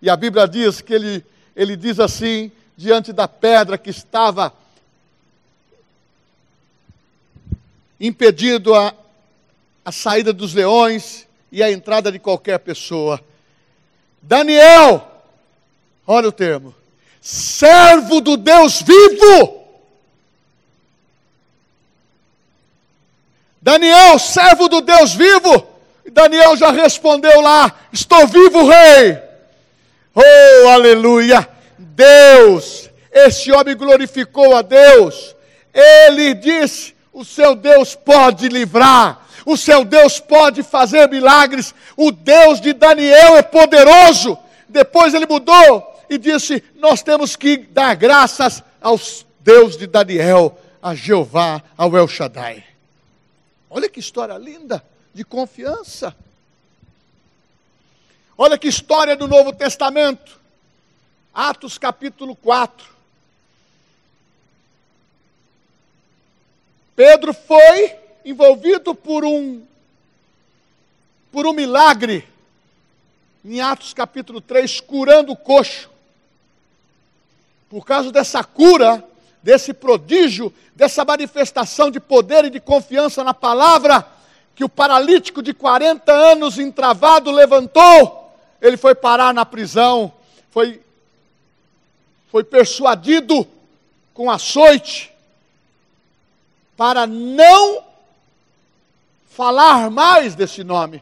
E 0.00 0.08
a 0.08 0.14
Bíblia 0.14 0.46
diz 0.46 0.80
que 0.80 0.94
ele, 0.94 1.26
ele 1.56 1.74
diz 1.74 1.98
assim, 1.98 2.52
diante 2.76 3.12
da 3.12 3.28
pedra 3.28 3.78
que 3.78 3.90
estava 3.90 4.52
impedido 8.00 8.74
a, 8.74 8.92
a 9.84 9.92
saída 9.92 10.32
dos 10.32 10.52
leões 10.52 11.26
e 11.50 11.62
a 11.62 11.70
entrada 11.70 12.10
de 12.10 12.18
qualquer 12.18 12.58
pessoa. 12.58 13.20
Daniel, 14.20 15.22
olha 16.06 16.28
o 16.28 16.32
termo, 16.32 16.74
servo 17.20 18.20
do 18.20 18.36
Deus 18.36 18.82
vivo. 18.82 19.62
Daniel, 23.62 24.18
servo 24.18 24.68
do 24.68 24.80
Deus 24.82 25.14
vivo. 25.14 25.66
Daniel 26.10 26.56
já 26.56 26.70
respondeu 26.70 27.40
lá: 27.40 27.74
Estou 27.92 28.26
vivo, 28.26 28.68
rei. 28.68 29.18
Oh, 30.14 30.68
aleluia. 30.68 31.53
Deus, 31.78 32.90
esse 33.10 33.50
homem 33.52 33.76
glorificou 33.76 34.56
a 34.56 34.62
Deus. 34.62 35.34
Ele 35.72 36.34
disse: 36.34 36.94
O 37.12 37.24
seu 37.24 37.54
Deus 37.54 37.94
pode 37.94 38.48
livrar. 38.48 39.26
O 39.46 39.56
seu 39.56 39.84
Deus 39.84 40.18
pode 40.18 40.62
fazer 40.62 41.08
milagres. 41.08 41.74
O 41.96 42.10
Deus 42.10 42.60
de 42.60 42.72
Daniel 42.72 43.36
é 43.36 43.42
poderoso. 43.42 44.38
Depois 44.68 45.14
ele 45.14 45.26
mudou 45.26 46.00
e 46.08 46.18
disse: 46.18 46.62
Nós 46.76 47.02
temos 47.02 47.36
que 47.36 47.58
dar 47.58 47.94
graças 47.94 48.62
ao 48.80 48.98
Deus 49.40 49.76
de 49.76 49.86
Daniel, 49.86 50.58
a 50.82 50.94
Jeová, 50.94 51.62
ao 51.76 51.96
El 51.96 52.08
Shaddai. 52.08 52.64
Olha 53.68 53.88
que 53.88 54.00
história 54.00 54.36
linda 54.38 54.82
de 55.12 55.24
confiança. 55.24 56.14
Olha 58.36 58.58
que 58.58 58.68
história 58.68 59.16
do 59.16 59.28
Novo 59.28 59.52
Testamento. 59.52 60.40
Atos 61.34 61.78
capítulo 61.78 62.36
4. 62.36 62.86
Pedro 66.94 67.34
foi 67.34 67.96
envolvido 68.24 68.94
por 68.94 69.24
um 69.24 69.62
por 71.32 71.44
um 71.48 71.52
milagre 71.52 72.28
em 73.44 73.60
Atos 73.60 73.92
capítulo 73.92 74.40
3, 74.40 74.78
curando 74.80 75.32
o 75.32 75.36
coxo. 75.36 75.90
Por 77.68 77.84
causa 77.84 78.12
dessa 78.12 78.44
cura, 78.44 79.02
desse 79.42 79.74
prodígio, 79.74 80.54
dessa 80.76 81.04
manifestação 81.04 81.90
de 81.90 81.98
poder 81.98 82.44
e 82.44 82.50
de 82.50 82.60
confiança 82.60 83.24
na 83.24 83.34
palavra, 83.34 84.06
que 84.54 84.62
o 84.62 84.68
paralítico 84.68 85.42
de 85.42 85.52
40 85.52 86.12
anos 86.12 86.60
entravado 86.60 87.32
levantou, 87.32 88.32
ele 88.62 88.76
foi 88.76 88.94
parar 88.94 89.34
na 89.34 89.44
prisão, 89.44 90.12
foi, 90.52 90.80
foi 92.34 92.42
persuadido 92.42 93.46
com 94.12 94.28
açoite, 94.28 95.14
para 96.76 97.06
não 97.06 97.84
falar 99.30 99.88
mais 99.88 100.34
desse 100.34 100.64
nome. 100.64 101.00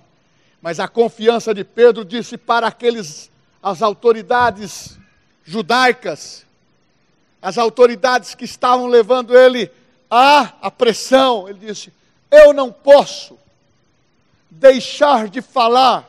Mas 0.60 0.78
a 0.78 0.86
confiança 0.86 1.54
de 1.54 1.64
Pedro 1.64 2.04
disse 2.04 2.36
para 2.36 2.66
aqueles, 2.66 3.30
as 3.62 3.80
autoridades 3.80 4.98
judaicas, 5.42 6.44
as 7.40 7.56
autoridades 7.56 8.34
que 8.34 8.44
estavam 8.44 8.86
levando 8.86 9.34
ele 9.34 9.70
à, 10.10 10.52
à 10.60 10.70
pressão, 10.70 11.48
ele 11.48 11.60
disse: 11.60 11.90
Eu 12.30 12.52
não 12.52 12.70
posso 12.70 13.38
deixar 14.50 15.30
de 15.30 15.40
falar 15.40 16.06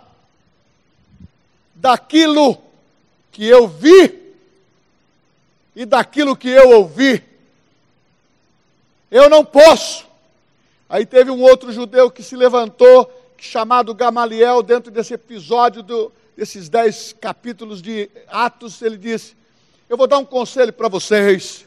daquilo 1.75 2.61
que 3.31 3.45
eu 3.45 3.69
vi 3.69 4.21
e 5.75 5.85
daquilo 5.85 6.35
que 6.35 6.49
eu 6.49 6.71
ouvi. 6.71 7.23
Eu 9.09 9.29
não 9.29 9.43
posso. 9.43 10.05
Aí 10.89 11.05
teve 11.05 11.31
um 11.31 11.41
outro 11.41 11.71
judeu 11.71 12.11
que 12.11 12.21
se 12.21 12.35
levantou 12.35 13.11
chamado 13.43 13.93
Gamaliel, 13.93 14.63
dentro 14.63 14.89
desse 14.89 15.13
episódio 15.13 15.83
do, 15.83 16.11
desses 16.35 16.69
dez 16.69 17.13
capítulos 17.19 17.81
de 17.81 18.09
Atos, 18.27 18.81
ele 18.81 18.97
disse: 18.97 19.35
Eu 19.89 19.97
vou 19.97 20.07
dar 20.07 20.17
um 20.17 20.25
conselho 20.25 20.71
para 20.71 20.87
vocês. 20.87 21.65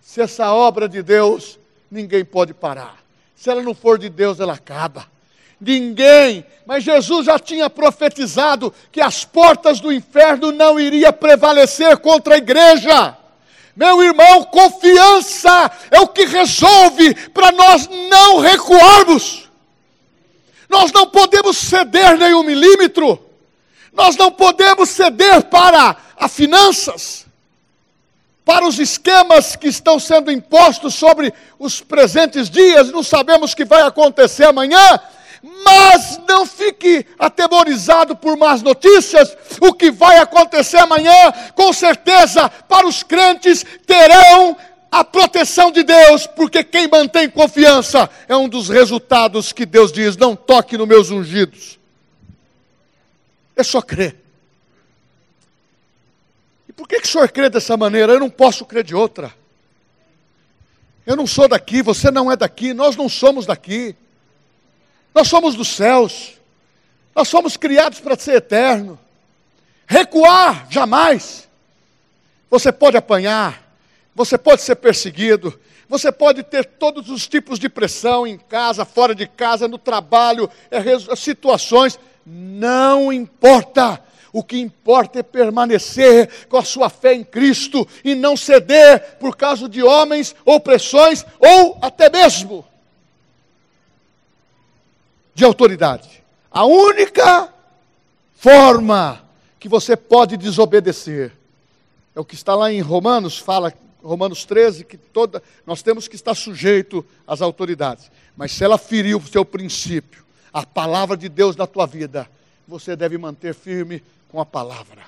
Se 0.00 0.20
essa 0.20 0.52
obra 0.52 0.88
de 0.88 1.02
Deus, 1.02 1.58
ninguém 1.90 2.24
pode 2.24 2.54
parar. 2.54 3.02
Se 3.34 3.50
ela 3.50 3.62
não 3.62 3.74
for 3.74 3.98
de 3.98 4.08
Deus, 4.08 4.40
ela 4.40 4.54
acaba. 4.54 5.06
Ninguém, 5.60 6.44
mas 6.64 6.84
Jesus 6.84 7.26
já 7.26 7.38
tinha 7.38 7.68
profetizado 7.68 8.72
que 8.90 9.00
as 9.00 9.24
portas 9.24 9.78
do 9.78 9.92
inferno 9.92 10.52
não 10.52 10.80
iriam 10.80 11.12
prevalecer 11.12 11.98
contra 11.98 12.34
a 12.34 12.38
igreja. 12.38 13.16
Meu 13.76 14.02
irmão, 14.02 14.44
confiança 14.44 15.70
é 15.90 16.00
o 16.00 16.08
que 16.08 16.24
resolve 16.26 17.14
para 17.30 17.52
nós 17.52 17.88
não 18.08 18.38
recuarmos. 18.40 19.48
Nós 20.68 20.92
não 20.92 21.06
podemos 21.06 21.56
ceder 21.56 22.16
nem 22.16 22.34
um 22.34 22.42
milímetro. 22.42 23.18
Nós 23.92 24.16
não 24.16 24.30
podemos 24.30 24.88
ceder 24.90 25.44
para 25.44 25.96
as 26.16 26.32
finanças, 26.32 27.26
para 28.44 28.66
os 28.66 28.78
esquemas 28.78 29.56
que 29.56 29.68
estão 29.68 29.98
sendo 29.98 30.30
impostos 30.30 30.94
sobre 30.94 31.32
os 31.58 31.80
presentes 31.80 32.48
dias, 32.48 32.90
não 32.90 33.02
sabemos 33.02 33.52
o 33.52 33.56
que 33.56 33.64
vai 33.64 33.82
acontecer 33.82 34.44
amanhã, 34.44 35.00
mas 35.42 36.20
não 36.28 36.44
fique 36.44 37.06
atemorizado 37.18 38.14
por 38.14 38.36
más 38.36 38.62
notícias. 38.62 39.36
O 39.60 39.72
que 39.72 39.90
vai 39.90 40.18
acontecer 40.18 40.78
amanhã, 40.78 41.32
com 41.54 41.72
certeza, 41.72 42.48
para 42.48 42.86
os 42.86 43.02
crentes 43.02 43.64
terão 43.86 44.56
a 44.90 45.04
proteção 45.04 45.70
de 45.70 45.82
Deus, 45.82 46.26
porque 46.26 46.64
quem 46.64 46.88
mantém 46.88 47.30
confiança 47.30 48.10
é 48.28 48.36
um 48.36 48.48
dos 48.48 48.68
resultados 48.68 49.52
que 49.52 49.64
Deus 49.64 49.92
diz: 49.92 50.16
não 50.16 50.34
toque 50.34 50.76
nos 50.76 50.88
meus 50.88 51.10
ungidos. 51.10 51.78
É 53.56 53.62
só 53.62 53.80
crer. 53.80 54.16
E 56.68 56.72
por 56.72 56.88
que, 56.88 57.00
que 57.00 57.06
o 57.06 57.10
senhor 57.10 57.30
crê 57.30 57.48
dessa 57.48 57.76
maneira? 57.76 58.12
Eu 58.12 58.20
não 58.20 58.30
posso 58.30 58.64
crer 58.64 58.84
de 58.84 58.94
outra. 58.94 59.32
Eu 61.06 61.16
não 61.16 61.26
sou 61.26 61.48
daqui, 61.48 61.82
você 61.82 62.10
não 62.10 62.30
é 62.30 62.36
daqui, 62.36 62.74
nós 62.74 62.96
não 62.96 63.08
somos 63.08 63.46
daqui. 63.46 63.96
Nós 65.14 65.28
somos 65.28 65.54
dos 65.54 65.68
céus. 65.68 66.40
Nós 67.14 67.28
somos 67.28 67.56
criados 67.56 68.00
para 68.00 68.18
ser 68.18 68.36
eterno. 68.36 68.98
Recuar, 69.86 70.66
jamais. 70.70 71.48
Você 72.48 72.72
pode 72.72 72.96
apanhar, 72.96 73.62
você 74.14 74.36
pode 74.36 74.62
ser 74.62 74.76
perseguido, 74.76 75.58
você 75.88 76.10
pode 76.10 76.42
ter 76.42 76.64
todos 76.64 77.08
os 77.08 77.28
tipos 77.28 77.58
de 77.58 77.68
pressão 77.68 78.26
em 78.26 78.38
casa, 78.38 78.84
fora 78.84 79.14
de 79.14 79.26
casa, 79.26 79.68
no 79.68 79.78
trabalho, 79.78 80.48
é, 80.70 80.80
situações. 81.16 81.98
Não 82.24 83.12
importa. 83.12 84.02
O 84.32 84.44
que 84.44 84.60
importa 84.60 85.18
é 85.18 85.22
permanecer 85.24 86.46
com 86.48 86.56
a 86.56 86.64
sua 86.64 86.88
fé 86.88 87.14
em 87.14 87.24
Cristo 87.24 87.86
e 88.04 88.14
não 88.14 88.36
ceder 88.36 89.16
por 89.18 89.36
causa 89.36 89.68
de 89.68 89.82
homens 89.82 90.36
ou 90.44 90.60
pressões 90.60 91.26
ou 91.40 91.76
até 91.82 92.08
mesmo 92.08 92.64
de 95.34 95.44
autoridade. 95.44 96.22
A 96.50 96.64
única 96.64 97.52
forma 98.34 99.22
que 99.58 99.68
você 99.68 99.96
pode 99.96 100.36
desobedecer 100.36 101.32
é 102.14 102.20
o 102.20 102.24
que 102.24 102.34
está 102.34 102.54
lá 102.54 102.72
em 102.72 102.80
Romanos, 102.80 103.38
fala 103.38 103.72
Romanos 104.02 104.44
13 104.44 104.84
que 104.84 104.96
toda 104.96 105.42
nós 105.66 105.82
temos 105.82 106.08
que 106.08 106.16
estar 106.16 106.34
sujeito 106.34 107.04
às 107.26 107.42
autoridades. 107.42 108.10
Mas 108.36 108.52
se 108.52 108.64
ela 108.64 108.78
feriu 108.78 109.18
o 109.18 109.26
seu 109.26 109.44
princípio, 109.44 110.24
a 110.52 110.64
palavra 110.64 111.16
de 111.16 111.28
Deus 111.28 111.54
na 111.56 111.66
tua 111.66 111.86
vida, 111.86 112.28
você 112.66 112.96
deve 112.96 113.18
manter 113.18 113.54
firme 113.54 114.02
com 114.28 114.40
a 114.40 114.46
palavra. 114.46 115.02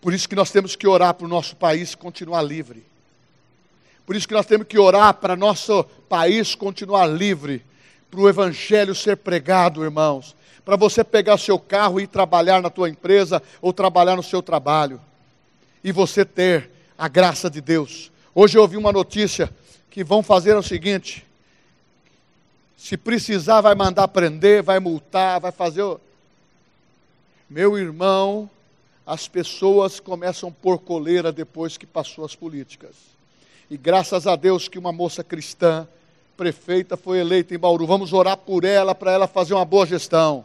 Por 0.00 0.14
isso 0.14 0.28
que 0.28 0.36
nós 0.36 0.50
temos 0.50 0.76
que 0.76 0.86
orar 0.86 1.14
para 1.14 1.26
o 1.26 1.28
nosso 1.28 1.56
país 1.56 1.94
continuar 1.94 2.42
livre. 2.42 2.84
Por 4.06 4.14
isso 4.14 4.28
que 4.28 4.34
nós 4.34 4.46
temos 4.46 4.68
que 4.68 4.78
orar 4.78 5.14
para 5.14 5.34
nosso 5.34 5.82
país 6.08 6.54
continuar 6.54 7.06
livre, 7.06 7.64
para 8.08 8.20
o 8.20 8.28
evangelho 8.28 8.94
ser 8.94 9.16
pregado, 9.16 9.82
irmãos. 9.82 10.36
Para 10.64 10.76
você 10.76 11.02
pegar 11.02 11.36
seu 11.38 11.58
carro 11.58 11.98
e 11.98 12.04
ir 12.04 12.06
trabalhar 12.06 12.62
na 12.62 12.70
tua 12.70 12.88
empresa 12.88 13.42
ou 13.60 13.72
trabalhar 13.72 14.14
no 14.14 14.22
seu 14.22 14.40
trabalho. 14.40 15.00
E 15.82 15.90
você 15.90 16.24
ter 16.24 16.70
a 16.96 17.08
graça 17.08 17.50
de 17.50 17.60
Deus. 17.60 18.12
Hoje 18.32 18.56
eu 18.56 18.62
ouvi 18.62 18.76
uma 18.76 18.92
notícia 18.92 19.52
que 19.90 20.04
vão 20.04 20.22
fazer 20.22 20.56
o 20.56 20.62
seguinte: 20.62 21.26
se 22.76 22.96
precisar, 22.96 23.60
vai 23.60 23.74
mandar 23.74 24.06
prender, 24.08 24.62
vai 24.62 24.78
multar, 24.78 25.40
vai 25.40 25.50
fazer. 25.50 25.82
Meu 27.50 27.76
irmão, 27.76 28.48
as 29.04 29.26
pessoas 29.26 29.98
começam 29.98 30.52
por 30.52 30.78
coleira 30.78 31.32
depois 31.32 31.76
que 31.76 31.86
passou 31.86 32.24
as 32.24 32.34
políticas. 32.34 33.15
E 33.70 33.76
graças 33.76 34.26
a 34.26 34.36
Deus 34.36 34.68
que 34.68 34.78
uma 34.78 34.92
moça 34.92 35.24
cristã, 35.24 35.88
prefeita, 36.36 36.96
foi 36.96 37.18
eleita 37.18 37.54
em 37.54 37.58
Bauru. 37.58 37.86
Vamos 37.86 38.12
orar 38.12 38.36
por 38.36 38.64
ela, 38.64 38.94
para 38.94 39.12
ela 39.12 39.26
fazer 39.26 39.54
uma 39.54 39.64
boa 39.64 39.86
gestão. 39.86 40.44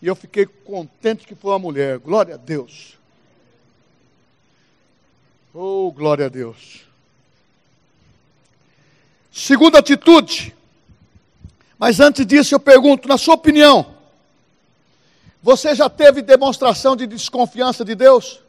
E 0.00 0.06
eu 0.06 0.14
fiquei 0.14 0.46
contente 0.46 1.26
que 1.26 1.34
foi 1.34 1.50
uma 1.52 1.58
mulher. 1.58 1.98
Glória 1.98 2.34
a 2.34 2.38
Deus. 2.38 2.96
Oh, 5.52 5.92
glória 5.92 6.26
a 6.26 6.28
Deus. 6.28 6.82
Segunda 9.32 9.78
atitude. 9.78 10.54
Mas 11.78 12.00
antes 12.00 12.24
disso, 12.26 12.54
eu 12.54 12.60
pergunto, 12.60 13.06
na 13.06 13.18
sua 13.18 13.34
opinião, 13.34 13.94
você 15.42 15.74
já 15.74 15.88
teve 15.88 16.22
demonstração 16.22 16.96
de 16.96 17.06
desconfiança 17.06 17.84
de 17.84 17.94
Deus? 17.94 18.40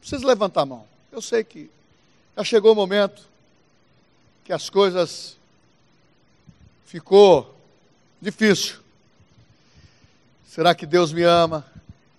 Precisa 0.00 0.26
levantar 0.26 0.62
a 0.62 0.66
mão. 0.66 0.86
Eu 1.10 1.20
sei 1.20 1.44
que 1.44 1.70
já 2.36 2.42
chegou 2.42 2.72
o 2.72 2.76
momento 2.76 3.22
que 4.44 4.52
as 4.52 4.70
coisas 4.70 5.36
ficou 6.86 7.54
difícil. 8.20 8.76
Será 10.48 10.74
que 10.74 10.86
Deus 10.86 11.12
me 11.12 11.22
ama? 11.22 11.64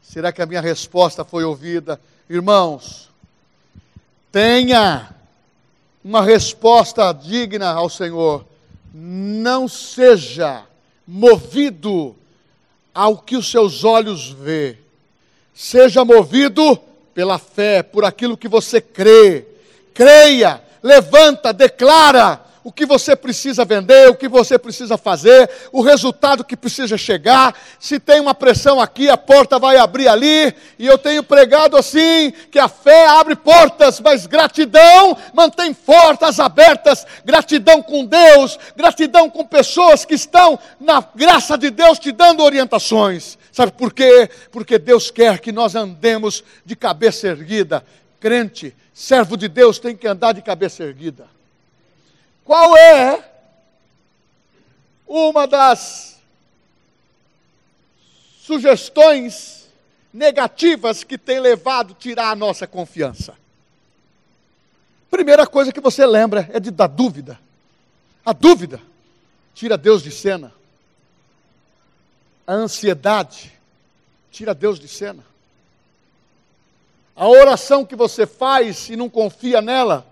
Será 0.03 0.31
que 0.31 0.41
a 0.41 0.45
minha 0.45 0.61
resposta 0.61 1.25
foi 1.25 1.43
ouvida? 1.43 1.99
Irmãos, 2.29 3.09
tenha 4.31 5.09
uma 6.03 6.21
resposta 6.21 7.11
digna 7.11 7.71
ao 7.71 7.89
Senhor. 7.89 8.45
Não 8.93 9.67
seja 9.67 10.63
movido 11.07 12.15
ao 12.93 13.17
que 13.17 13.35
os 13.35 13.49
seus 13.49 13.83
olhos 13.83 14.29
vê. 14.29 14.77
Seja 15.55 16.05
movido 16.05 16.77
pela 17.15 17.39
fé, 17.39 17.81
por 17.81 18.05
aquilo 18.05 18.37
que 18.37 18.47
você 18.47 18.79
crê 18.79 19.52
creia, 19.93 20.61
levanta, 20.81 21.53
declara 21.53 22.41
o 22.63 22.71
que 22.71 22.85
você 22.85 23.15
precisa 23.15 23.65
vender, 23.65 24.09
o 24.09 24.15
que 24.15 24.27
você 24.27 24.57
precisa 24.57 24.97
fazer, 24.97 25.49
o 25.71 25.81
resultado 25.81 26.45
que 26.45 26.55
precisa 26.55 26.97
chegar. 26.97 27.53
Se 27.77 27.99
tem 27.99 28.21
uma 28.21 28.33
pressão 28.33 28.79
aqui, 28.79 29.09
a 29.09 29.17
porta 29.17 29.59
vai 29.59 29.77
abrir 29.77 30.07
ali. 30.07 30.53
E 30.79 30.87
eu 30.87 30.97
tenho 30.97 31.21
pregado 31.23 31.75
assim: 31.75 32.31
que 32.49 32.57
a 32.57 32.69
fé 32.69 33.07
abre 33.07 33.35
portas, 33.35 33.99
mas 33.99 34.25
gratidão 34.25 35.17
mantém 35.33 35.73
portas 35.73 36.39
abertas. 36.39 37.05
Gratidão 37.25 37.81
com 37.81 38.05
Deus, 38.05 38.57
gratidão 38.75 39.29
com 39.29 39.45
pessoas 39.45 40.05
que 40.05 40.13
estão 40.13 40.57
na 40.79 41.03
graça 41.13 41.57
de 41.57 41.69
Deus 41.69 41.99
te 41.99 42.11
dando 42.11 42.43
orientações. 42.43 43.37
Sabe 43.51 43.71
por 43.73 43.93
quê? 43.93 44.29
Porque 44.51 44.79
Deus 44.79 45.11
quer 45.11 45.39
que 45.39 45.51
nós 45.51 45.75
andemos 45.75 46.43
de 46.65 46.75
cabeça 46.75 47.27
erguida. 47.27 47.83
Crente, 48.23 48.73
servo 48.93 49.35
de 49.35 49.49
Deus 49.49 49.79
tem 49.79 49.97
que 49.97 50.07
andar 50.07 50.31
de 50.31 50.41
cabeça 50.41 50.81
erguida. 50.81 51.27
Qual 52.45 52.77
é 52.77 53.21
uma 55.05 55.45
das 55.45 56.21
sugestões 58.39 59.67
negativas 60.13 61.03
que 61.03 61.17
tem 61.17 61.41
levado 61.41 61.91
a 61.91 61.95
tirar 61.97 62.29
a 62.29 62.35
nossa 62.35 62.65
confiança? 62.65 63.35
Primeira 65.11 65.45
coisa 65.45 65.73
que 65.73 65.81
você 65.81 66.05
lembra 66.05 66.49
é 66.53 66.61
de 66.61 66.71
da 66.71 66.87
dúvida. 66.87 67.37
A 68.25 68.31
dúvida 68.31 68.79
tira 69.53 69.77
Deus 69.77 70.01
de 70.01 70.11
cena. 70.11 70.53
A 72.47 72.53
ansiedade 72.53 73.51
tira 74.31 74.55
Deus 74.55 74.79
de 74.79 74.87
cena. 74.87 75.32
A 77.15 77.27
oração 77.27 77.85
que 77.85 77.95
você 77.95 78.25
faz 78.25 78.89
e 78.89 78.95
não 78.95 79.07
confia 79.07 79.61
nela, 79.61 80.05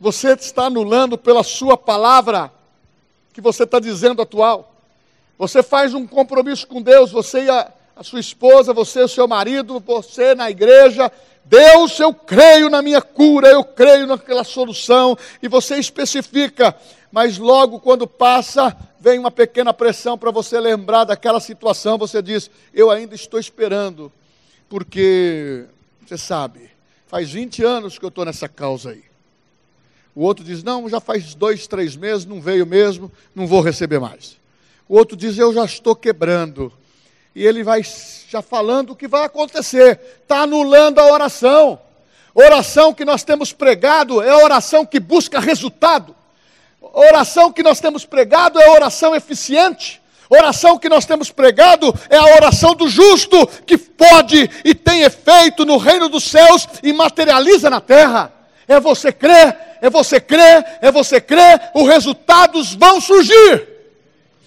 você 0.00 0.32
está 0.32 0.64
anulando 0.64 1.18
pela 1.18 1.42
sua 1.42 1.76
palavra 1.76 2.50
que 3.34 3.40
você 3.40 3.64
está 3.64 3.78
dizendo 3.78 4.22
atual. 4.22 4.74
Você 5.38 5.62
faz 5.62 5.92
um 5.92 6.06
compromisso 6.06 6.66
com 6.66 6.80
Deus, 6.80 7.12
você 7.12 7.44
e 7.44 7.50
a, 7.50 7.70
a 7.94 8.02
sua 8.02 8.20
esposa, 8.20 8.72
você 8.72 9.00
e 9.00 9.04
o 9.04 9.08
seu 9.08 9.28
marido, 9.28 9.78
você 9.80 10.34
na 10.34 10.50
igreja. 10.50 11.12
Deus, 11.44 11.98
eu 12.00 12.14
creio 12.14 12.70
na 12.70 12.80
minha 12.80 13.02
cura, 13.02 13.48
eu 13.48 13.62
creio 13.62 14.06
naquela 14.06 14.44
solução, 14.44 15.16
e 15.42 15.48
você 15.48 15.76
especifica, 15.76 16.74
mas 17.10 17.38
logo 17.38 17.80
quando 17.80 18.06
passa, 18.06 18.76
vem 18.98 19.18
uma 19.18 19.30
pequena 19.30 19.74
pressão 19.74 20.16
para 20.16 20.30
você 20.30 20.58
lembrar 20.60 21.04
daquela 21.04 21.40
situação, 21.40 21.98
você 21.98 22.22
diz: 22.22 22.50
Eu 22.72 22.90
ainda 22.90 23.14
estou 23.14 23.38
esperando 23.40 24.12
porque, 24.70 25.64
você 26.06 26.16
sabe, 26.16 26.70
faz 27.08 27.32
20 27.32 27.64
anos 27.64 27.98
que 27.98 28.04
eu 28.04 28.08
estou 28.08 28.24
nessa 28.24 28.48
causa 28.48 28.90
aí. 28.90 29.02
O 30.14 30.22
outro 30.22 30.44
diz, 30.44 30.62
não, 30.62 30.88
já 30.88 31.00
faz 31.00 31.34
dois, 31.34 31.66
três 31.66 31.96
meses, 31.96 32.24
não 32.24 32.40
veio 32.40 32.64
mesmo, 32.64 33.10
não 33.34 33.48
vou 33.48 33.60
receber 33.60 33.98
mais. 33.98 34.38
O 34.88 34.96
outro 34.96 35.16
diz, 35.16 35.36
eu 35.36 35.52
já 35.52 35.64
estou 35.64 35.96
quebrando. 35.96 36.72
E 37.34 37.44
ele 37.44 37.64
vai 37.64 37.82
já 38.28 38.40
falando 38.40 38.90
o 38.90 38.96
que 38.96 39.08
vai 39.08 39.24
acontecer, 39.24 40.00
está 40.22 40.42
anulando 40.42 41.00
a 41.00 41.12
oração. 41.12 41.80
Oração 42.32 42.94
que 42.94 43.04
nós 43.04 43.24
temos 43.24 43.52
pregado 43.52 44.22
é 44.22 44.32
oração 44.32 44.86
que 44.86 45.00
busca 45.00 45.40
resultado. 45.40 46.14
Oração 46.80 47.52
que 47.52 47.62
nós 47.62 47.80
temos 47.80 48.04
pregado 48.04 48.60
é 48.60 48.70
oração 48.70 49.16
eficiente. 49.16 49.99
Oração 50.30 50.78
que 50.78 50.88
nós 50.88 51.04
temos 51.04 51.32
pregado 51.32 51.92
é 52.08 52.16
a 52.16 52.36
oração 52.36 52.72
do 52.72 52.88
justo, 52.88 53.48
que 53.66 53.76
pode 53.76 54.48
e 54.64 54.72
tem 54.72 55.02
efeito 55.02 55.64
no 55.64 55.76
reino 55.76 56.08
dos 56.08 56.22
céus 56.22 56.68
e 56.84 56.92
materializa 56.92 57.68
na 57.68 57.80
terra. 57.80 58.32
É 58.68 58.78
você 58.78 59.10
crer, 59.10 59.58
é 59.82 59.90
você 59.90 60.20
crer, 60.20 60.78
é 60.80 60.92
você 60.92 61.20
crer, 61.20 61.72
os 61.74 61.88
resultados 61.88 62.74
vão 62.74 63.00
surgir. 63.00 63.66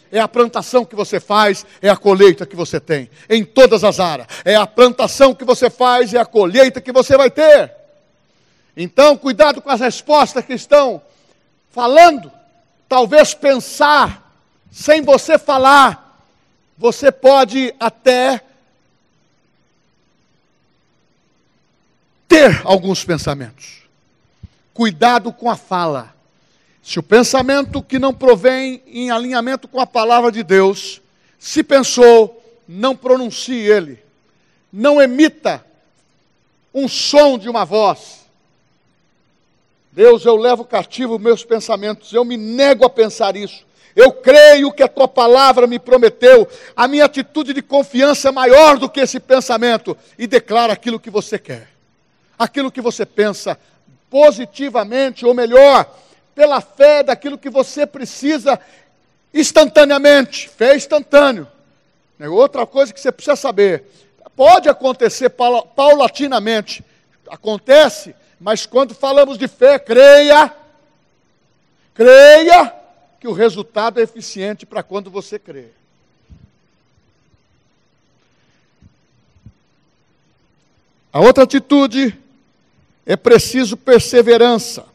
É 0.10 0.22
a 0.22 0.28
plantação 0.28 0.86
que 0.86 0.96
você 0.96 1.20
faz, 1.20 1.66
é 1.82 1.90
a 1.90 1.98
colheita 1.98 2.46
que 2.46 2.56
você 2.56 2.80
tem, 2.80 3.10
em 3.30 3.44
todas 3.44 3.84
as 3.84 4.00
áreas. 4.00 4.28
É 4.46 4.56
a 4.56 4.66
plantação 4.66 5.36
que 5.36 5.44
você 5.44 5.70
faz, 5.70 6.14
é 6.14 6.18
a 6.18 6.26
colheita 6.26 6.80
que 6.80 6.94
você 6.94 7.18
vai 7.18 7.30
ter. 7.30 7.74
Então, 8.78 9.18
cuidado 9.18 9.62
com 9.62 9.70
as 9.70 9.82
respostas 9.82 10.46
que 10.46 10.54
estão 10.54 11.02
falando. 11.72 12.32
Talvez 12.88 13.34
pensar 13.34 14.23
sem 14.74 15.04
você 15.04 15.38
falar, 15.38 16.20
você 16.76 17.12
pode 17.12 17.74
até 17.80 18.42
ter 22.28 22.60
alguns 22.66 23.06
pensamentos. 23.06 23.84
Cuidado 24.74 25.32
com 25.32 25.48
a 25.48 25.56
fala. 25.56 26.16
Se 26.82 26.98
o 26.98 27.04
pensamento 27.04 27.84
que 27.84 28.00
não 28.00 28.16
provém 28.16 28.82
em 28.88 29.12
alinhamento 29.12 29.68
com 29.68 29.80
a 29.80 29.86
palavra 29.86 30.32
de 30.32 30.42
Deus, 30.42 31.00
se 31.38 31.64
pensou, 31.64 32.44
não 32.68 32.96
pronuncie 32.96 33.56
ele. 33.56 34.00
Não 34.72 35.00
emita 35.00 35.64
um 36.74 36.88
som 36.88 37.38
de 37.38 37.48
uma 37.48 37.64
voz. 37.64 38.26
Deus, 39.92 40.26
eu 40.26 40.36
levo 40.36 40.66
cativo 40.66 41.20
meus 41.20 41.46
pensamentos, 41.46 42.12
eu 42.12 42.26
me 42.26 42.38
nego 42.38 42.84
a 42.84 42.90
pensar 42.90 43.36
isso. 43.36 43.64
Eu 43.96 44.12
creio 44.12 44.72
que 44.72 44.82
a 44.82 44.88
tua 44.88 45.08
palavra 45.08 45.68
me 45.68 45.78
prometeu. 45.78 46.48
A 46.76 46.88
minha 46.88 47.06
atitude 47.06 47.54
de 47.54 47.62
confiança 47.62 48.30
é 48.30 48.32
maior 48.32 48.78
do 48.78 48.90
que 48.90 49.00
esse 49.00 49.20
pensamento. 49.20 49.96
E 50.18 50.26
declara 50.26 50.74
aquilo 50.74 51.00
que 51.00 51.10
você 51.10 51.38
quer, 51.38 51.68
aquilo 52.38 52.72
que 52.72 52.82
você 52.82 53.06
pensa 53.06 53.58
positivamente, 54.10 55.26
ou 55.26 55.34
melhor, 55.34 55.92
pela 56.36 56.62
fé 56.62 57.04
daquilo 57.04 57.38
que 57.38 57.50
você 57.50 57.86
precisa 57.86 58.60
instantaneamente. 59.34 60.50
Fé 60.50 60.76
instantâneo. 60.76 61.48
É 62.20 62.28
outra 62.28 62.66
coisa 62.66 62.94
que 62.94 63.00
você 63.00 63.12
precisa 63.12 63.36
saber. 63.36 63.84
Pode 64.36 64.68
acontecer 64.70 65.30
paulatinamente. 65.30 66.84
Acontece, 67.30 68.16
mas 68.40 68.66
quando 68.66 68.96
falamos 68.96 69.38
de 69.38 69.48
fé, 69.48 69.78
creia. 69.78 70.52
Creia 71.94 72.83
que 73.24 73.28
o 73.30 73.32
resultado 73.32 74.02
é 74.02 74.04
eficiente 74.04 74.66
para 74.66 74.84
quando 74.84 75.10
você 75.10 75.40
crê. 75.40 75.70
A 81.14 81.22
outra 81.22 81.46
atitude 81.46 82.20
é 83.06 83.16
preciso 83.16 83.78
perseverança, 83.78 84.86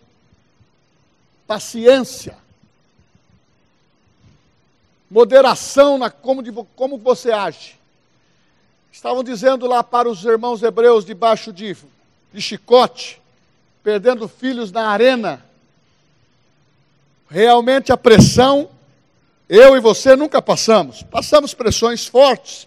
paciência, 1.46 2.36
moderação 5.10 5.96
na 5.96 6.10
como, 6.10 6.42
de, 6.42 6.52
como 6.76 6.98
você 6.98 7.32
age. 7.32 7.78
Estavam 8.92 9.24
dizendo 9.24 9.66
lá 9.66 9.82
para 9.82 10.06
os 10.06 10.22
irmãos 10.22 10.62
hebreus 10.62 11.02
debaixo 11.02 11.50
de, 11.50 11.74
de 12.30 12.42
chicote, 12.42 13.22
perdendo 13.82 14.28
filhos 14.28 14.70
na 14.70 14.88
arena, 14.88 15.47
Realmente 17.28 17.92
a 17.92 17.96
pressão, 17.96 18.70
eu 19.48 19.76
e 19.76 19.80
você 19.80 20.16
nunca 20.16 20.40
passamos. 20.40 21.02
Passamos 21.02 21.52
pressões 21.52 22.06
fortes, 22.06 22.66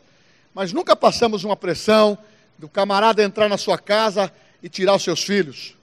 mas 0.54 0.72
nunca 0.72 0.96
passamos 0.96 1.44
uma 1.44 1.56
pressão 1.56 2.18
do 2.58 2.70
camarada 2.70 3.24
entrar 3.24 3.50
na 3.50 3.58
sua 3.58 3.78
casa 3.78 4.32
e 4.62 4.70
tirar 4.70 4.96
os 4.96 5.04
seus 5.04 5.24
filhos, 5.24 5.76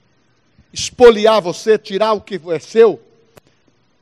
espoliar 0.71 1.41
você, 1.41 1.77
tirar 1.77 2.13
o 2.13 2.21
que 2.21 2.39
é 2.51 2.59
seu. 2.59 3.01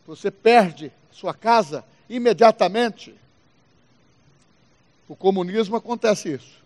Você 0.06 0.30
perde 0.30 0.92
sua 1.12 1.34
casa 1.34 1.84
imediatamente. 2.08 3.16
O 5.10 5.16
comunismo 5.16 5.76
acontece 5.76 6.34
isso. 6.34 6.58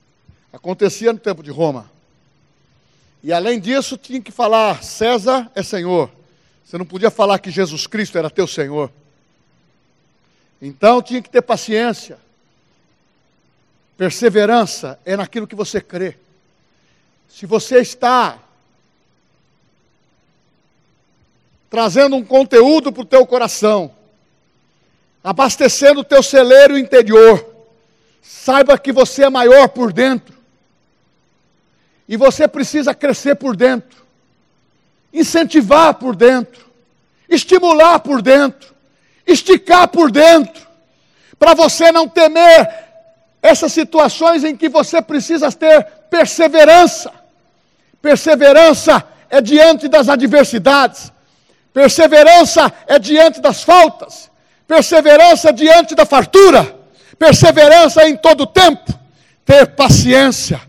Acontecia 0.51 1.13
no 1.13 1.19
tempo 1.19 1.41
de 1.41 1.49
Roma. 1.49 1.89
E 3.23 3.31
além 3.31 3.59
disso, 3.59 3.97
tinha 3.97 4.19
que 4.19 4.31
falar: 4.31 4.83
César 4.83 5.49
é 5.55 5.63
Senhor. 5.63 6.11
Você 6.71 6.77
não 6.77 6.85
podia 6.85 7.11
falar 7.11 7.37
que 7.39 7.51
Jesus 7.51 7.85
Cristo 7.85 8.17
era 8.17 8.29
teu 8.29 8.47
Senhor. 8.47 8.89
Então 10.61 11.01
tinha 11.01 11.21
que 11.21 11.29
ter 11.29 11.41
paciência. 11.41 12.17
Perseverança 13.97 14.97
é 15.03 15.17
naquilo 15.17 15.45
que 15.45 15.53
você 15.53 15.81
crê. 15.81 16.15
Se 17.27 17.45
você 17.45 17.79
está 17.79 18.39
trazendo 21.69 22.15
um 22.15 22.23
conteúdo 22.23 22.89
para 22.89 23.01
o 23.01 23.05
teu 23.05 23.25
coração, 23.25 23.93
abastecendo 25.21 25.99
o 25.99 26.05
teu 26.05 26.23
celeiro 26.23 26.77
interior, 26.77 27.45
saiba 28.21 28.77
que 28.77 28.93
você 28.93 29.25
é 29.25 29.29
maior 29.29 29.67
por 29.67 29.91
dentro. 29.91 30.39
E 32.07 32.15
você 32.15 32.47
precisa 32.47 32.95
crescer 32.95 33.35
por 33.35 33.57
dentro 33.57 34.00
incentivar 35.13 35.95
por 35.95 36.15
dentro, 36.15 36.65
estimular 37.27 37.99
por 37.99 38.21
dentro, 38.21 38.73
esticar 39.25 39.87
por 39.87 40.11
dentro, 40.11 40.67
para 41.37 41.53
você 41.53 41.91
não 41.91 42.07
temer 42.07 42.69
essas 43.41 43.73
situações 43.73 44.43
em 44.43 44.55
que 44.55 44.69
você 44.69 45.01
precisa 45.01 45.51
ter 45.51 45.83
perseverança. 46.09 47.11
Perseverança 48.01 49.03
é 49.29 49.41
diante 49.41 49.87
das 49.87 50.09
adversidades, 50.09 51.11
perseverança 51.73 52.71
é 52.87 52.99
diante 52.99 53.41
das 53.41 53.63
faltas, 53.63 54.29
perseverança 54.67 55.49
é 55.49 55.51
diante 55.51 55.95
da 55.95 56.05
fartura, 56.05 56.75
perseverança 57.17 58.03
é 58.03 58.09
em 58.09 58.15
todo 58.15 58.45
tempo, 58.45 58.93
ter 59.45 59.67
paciência. 59.67 60.61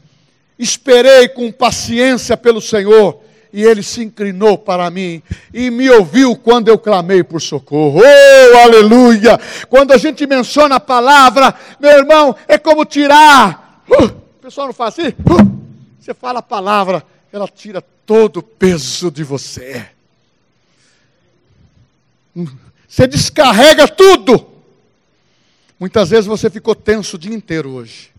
Esperei 0.59 1.28
com 1.28 1.50
paciência 1.50 2.37
pelo 2.37 2.61
Senhor 2.61 3.22
e 3.53 3.62
ele 3.62 3.83
se 3.83 4.03
inclinou 4.03 4.57
para 4.57 4.91
mim 4.91 5.23
e 5.53 5.71
me 5.71 5.91
ouviu 5.91 6.35
quando 6.35 6.69
eu 6.69 6.79
clamei 6.79 7.23
por 7.23 7.41
socorro. 7.41 8.01
Oh, 8.01 8.59
aleluia! 8.59 9.38
Quando 9.69 9.93
a 9.93 9.99
gente 9.99 10.27
menciona 10.27 10.77
a 10.77 10.81
palavra, 10.81 11.55
meu 11.79 11.91
irmão, 11.91 12.35
é 12.49 12.57
como 12.57 12.85
tirar. 12.85 13.83
Uh, 13.88 14.05
o 14.05 14.41
pessoal 14.41 14.69
não 14.69 14.75
faz 14.75 14.99
assim? 14.99 15.09
Uh, 15.09 15.62
você 16.01 16.15
fala 16.15 16.38
a 16.38 16.43
palavra, 16.43 17.05
ela 17.31 17.47
tira 17.47 17.83
todo 18.07 18.38
o 18.38 18.43
peso 18.43 19.11
de 19.11 19.23
você. 19.23 19.87
Você 22.88 23.07
descarrega 23.07 23.87
tudo. 23.87 24.47
Muitas 25.79 26.11
vezes 26.11 26.27
você 26.27 26.49
ficou 26.49 26.75
tenso 26.75 27.17
o 27.17 27.19
dia 27.19 27.35
inteiro 27.35 27.71
hoje. 27.71 28.11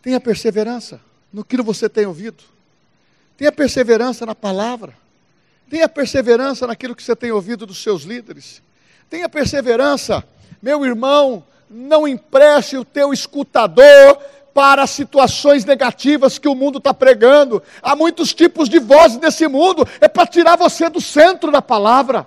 Tenha 0.00 0.20
perseverança 0.20 1.00
no 1.32 1.44
que 1.44 1.60
você 1.62 1.88
tem 1.88 2.06
ouvido. 2.06 2.44
Tenha 3.36 3.50
perseverança 3.50 4.24
na 4.24 4.34
palavra. 4.34 4.94
Tenha 5.68 5.88
perseverança 5.88 6.66
naquilo 6.66 6.94
que 6.94 7.02
você 7.02 7.16
tem 7.16 7.32
ouvido 7.32 7.66
dos 7.66 7.82
seus 7.82 8.02
líderes. 8.02 8.62
Tenha 9.10 9.28
perseverança, 9.28 10.24
meu 10.62 10.84
irmão, 10.84 11.44
não 11.68 12.06
empreste 12.06 12.76
o 12.76 12.84
teu 12.84 13.12
escutador 13.12 14.18
para 14.52 14.86
situações 14.86 15.64
negativas 15.64 16.38
que 16.38 16.48
o 16.48 16.54
mundo 16.54 16.78
está 16.78 16.94
pregando. 16.94 17.62
Há 17.82 17.96
muitos 17.96 18.32
tipos 18.32 18.68
de 18.68 18.78
vozes 18.78 19.18
nesse 19.18 19.48
mundo, 19.48 19.86
é 20.00 20.06
para 20.06 20.26
tirar 20.26 20.56
você 20.56 20.88
do 20.88 21.00
centro 21.00 21.50
da 21.50 21.60
palavra. 21.60 22.26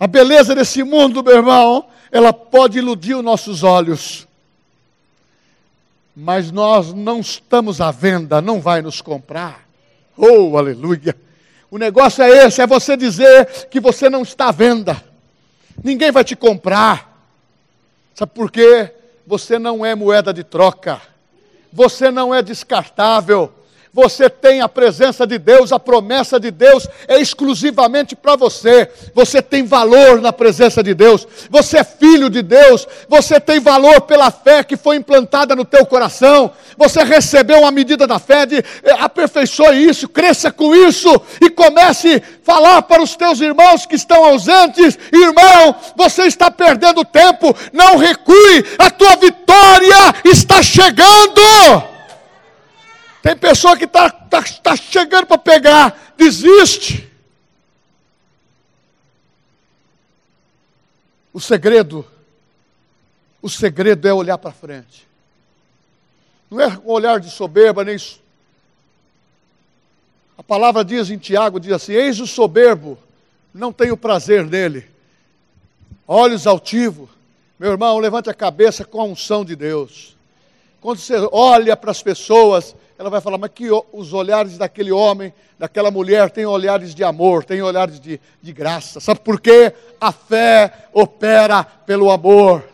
A 0.00 0.06
beleza 0.06 0.54
desse 0.54 0.82
mundo, 0.82 1.22
meu 1.22 1.36
irmão, 1.36 1.86
ela 2.10 2.32
pode 2.32 2.78
iludir 2.78 3.14
os 3.14 3.24
nossos 3.24 3.62
olhos 3.62 4.27
mas 6.20 6.50
nós 6.50 6.92
não 6.92 7.20
estamos 7.20 7.80
à 7.80 7.92
venda, 7.92 8.42
não 8.42 8.60
vai 8.60 8.82
nos 8.82 9.00
comprar. 9.00 9.68
Oh, 10.16 10.58
aleluia! 10.58 11.16
O 11.70 11.78
negócio 11.78 12.24
é 12.24 12.44
esse: 12.44 12.60
é 12.60 12.66
você 12.66 12.96
dizer 12.96 13.68
que 13.70 13.78
você 13.78 14.10
não 14.10 14.22
está 14.22 14.48
à 14.48 14.50
venda, 14.50 15.00
ninguém 15.82 16.10
vai 16.10 16.24
te 16.24 16.34
comprar. 16.34 17.24
Sabe 18.16 18.32
por 18.34 18.50
quê? 18.50 18.92
Você 19.28 19.60
não 19.60 19.86
é 19.86 19.94
moeda 19.94 20.34
de 20.34 20.42
troca, 20.42 21.00
você 21.72 22.10
não 22.10 22.34
é 22.34 22.42
descartável, 22.42 23.52
Você 23.92 24.28
tem 24.28 24.60
a 24.60 24.68
presença 24.68 25.26
de 25.26 25.38
Deus, 25.38 25.72
a 25.72 25.78
promessa 25.78 26.38
de 26.38 26.50
Deus 26.50 26.86
é 27.06 27.18
exclusivamente 27.18 28.14
para 28.14 28.36
você. 28.36 28.88
Você 29.14 29.40
tem 29.40 29.64
valor 29.64 30.20
na 30.20 30.32
presença 30.32 30.82
de 30.82 30.94
Deus. 30.94 31.26
Você 31.50 31.78
é 31.78 31.84
filho 31.84 32.28
de 32.28 32.42
Deus. 32.42 32.86
Você 33.08 33.40
tem 33.40 33.60
valor 33.60 34.02
pela 34.02 34.30
fé 34.30 34.62
que 34.62 34.76
foi 34.76 34.96
implantada 34.96 35.56
no 35.56 35.64
teu 35.64 35.86
coração. 35.86 36.50
Você 36.76 37.02
recebeu 37.02 37.60
uma 37.60 37.70
medida 37.70 38.06
da 38.06 38.18
fé 38.18 38.46
de 38.46 38.56
eh, 38.56 38.64
aperfeiçoe 39.00 39.88
isso, 39.88 40.08
cresça 40.08 40.52
com 40.52 40.74
isso 40.74 41.10
e 41.40 41.50
comece 41.50 42.22
a 42.22 42.44
falar 42.44 42.82
para 42.82 43.02
os 43.02 43.16
teus 43.16 43.40
irmãos 43.40 43.86
que 43.86 43.96
estão 43.96 44.24
ausentes: 44.24 44.98
irmão, 45.12 45.74
você 45.96 46.24
está 46.24 46.50
perdendo 46.50 47.04
tempo. 47.04 47.54
Não 47.72 47.96
recue. 47.96 48.64
A 48.78 48.90
tua 48.90 49.16
vitória 49.16 50.14
está 50.24 50.62
chegando. 50.62 51.97
Tem 53.22 53.36
pessoa 53.36 53.76
que 53.76 53.84
está 53.84 54.10
tá, 54.10 54.42
tá 54.42 54.76
chegando 54.76 55.26
para 55.26 55.38
pegar, 55.38 56.14
desiste. 56.16 57.08
O 61.32 61.40
segredo, 61.40 62.06
o 63.42 63.48
segredo 63.48 64.08
é 64.08 64.12
olhar 64.12 64.38
para 64.38 64.50
frente. 64.50 65.06
Não 66.50 66.60
é 66.60 66.68
um 66.68 66.90
olhar 66.90 67.20
de 67.20 67.30
soberba, 67.30 67.84
nem. 67.84 67.96
A 70.36 70.42
palavra 70.42 70.84
diz 70.84 71.10
em 71.10 71.18
Tiago: 71.18 71.60
diz 71.60 71.72
assim: 71.72 71.92
Eis 71.92 72.20
o 72.20 72.26
soberbo, 72.26 72.98
não 73.52 73.72
tenho 73.72 73.96
prazer 73.96 74.46
nele. 74.46 74.88
Olhos 76.06 76.46
altivos, 76.46 77.08
meu 77.58 77.72
irmão, 77.72 77.98
levante 77.98 78.30
a 78.30 78.34
cabeça 78.34 78.84
com 78.84 79.00
a 79.00 79.04
unção 79.04 79.44
de 79.44 79.54
Deus. 79.54 80.16
Quando 80.80 80.98
você 80.98 81.14
olha 81.32 81.76
para 81.76 81.90
as 81.90 82.02
pessoas, 82.02 82.74
ela 82.98 83.08
vai 83.08 83.20
falar, 83.20 83.38
mas 83.38 83.52
que 83.54 83.68
os 83.92 84.12
olhares 84.12 84.58
daquele 84.58 84.90
homem, 84.90 85.32
daquela 85.56 85.88
mulher, 85.88 86.30
têm 86.30 86.44
olhares 86.44 86.92
de 86.92 87.04
amor, 87.04 87.44
têm 87.44 87.62
olhares 87.62 88.00
de, 88.00 88.20
de 88.42 88.52
graça. 88.52 88.98
Sabe 88.98 89.20
por 89.20 89.40
quê? 89.40 89.72
A 90.00 90.10
fé 90.10 90.88
opera 90.92 91.62
pelo 91.62 92.10
amor. 92.10 92.64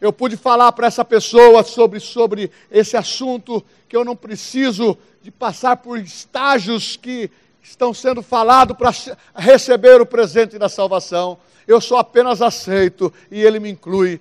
Eu 0.00 0.12
pude 0.12 0.36
falar 0.36 0.72
para 0.72 0.88
essa 0.88 1.04
pessoa 1.04 1.62
sobre, 1.62 2.00
sobre 2.00 2.50
esse 2.68 2.96
assunto, 2.96 3.64
que 3.88 3.96
eu 3.96 4.04
não 4.04 4.16
preciso 4.16 4.98
de 5.22 5.30
passar 5.30 5.76
por 5.76 5.96
estágios 5.96 6.96
que 6.96 7.30
estão 7.62 7.94
sendo 7.94 8.20
falados 8.20 8.76
para 8.76 8.92
receber 9.36 10.00
o 10.00 10.06
presente 10.06 10.58
da 10.58 10.68
salvação. 10.68 11.38
Eu 11.68 11.80
só 11.80 11.98
apenas 11.98 12.42
aceito 12.42 13.12
e 13.30 13.40
Ele 13.40 13.60
me 13.60 13.70
inclui. 13.70 14.20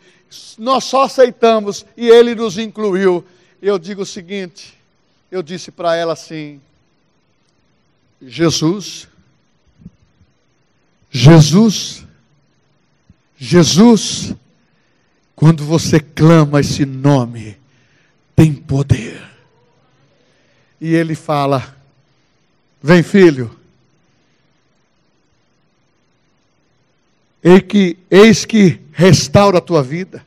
Nós 0.57 0.83
só 0.83 1.01
aceitamos 1.03 1.83
e 1.97 2.07
Ele 2.07 2.35
nos 2.35 2.59
incluiu. 2.59 3.25
Eu 3.59 3.79
digo 3.79 4.03
o 4.03 4.05
seguinte: 4.05 4.82
eu 5.33 5.41
disse 5.41 5.71
para 5.71 5.95
ela 5.95 6.13
assim: 6.13 6.61
Jesus, 8.21 9.07
Jesus, 11.09 12.05
Jesus, 13.35 14.35
quando 15.35 15.65
você 15.65 15.99
clama 15.99 16.59
esse 16.59 16.85
nome, 16.85 17.57
tem 18.35 18.53
poder. 18.53 19.27
E 20.79 20.93
ele 20.93 21.15
fala: 21.15 21.75
Vem, 22.81 23.01
filho. 23.01 23.59
Eis 27.43 27.61
que, 27.63 27.97
eis 28.09 28.45
que 28.45 28.79
restaura 28.91 29.57
a 29.57 29.61
tua 29.61 29.81
vida. 29.81 30.23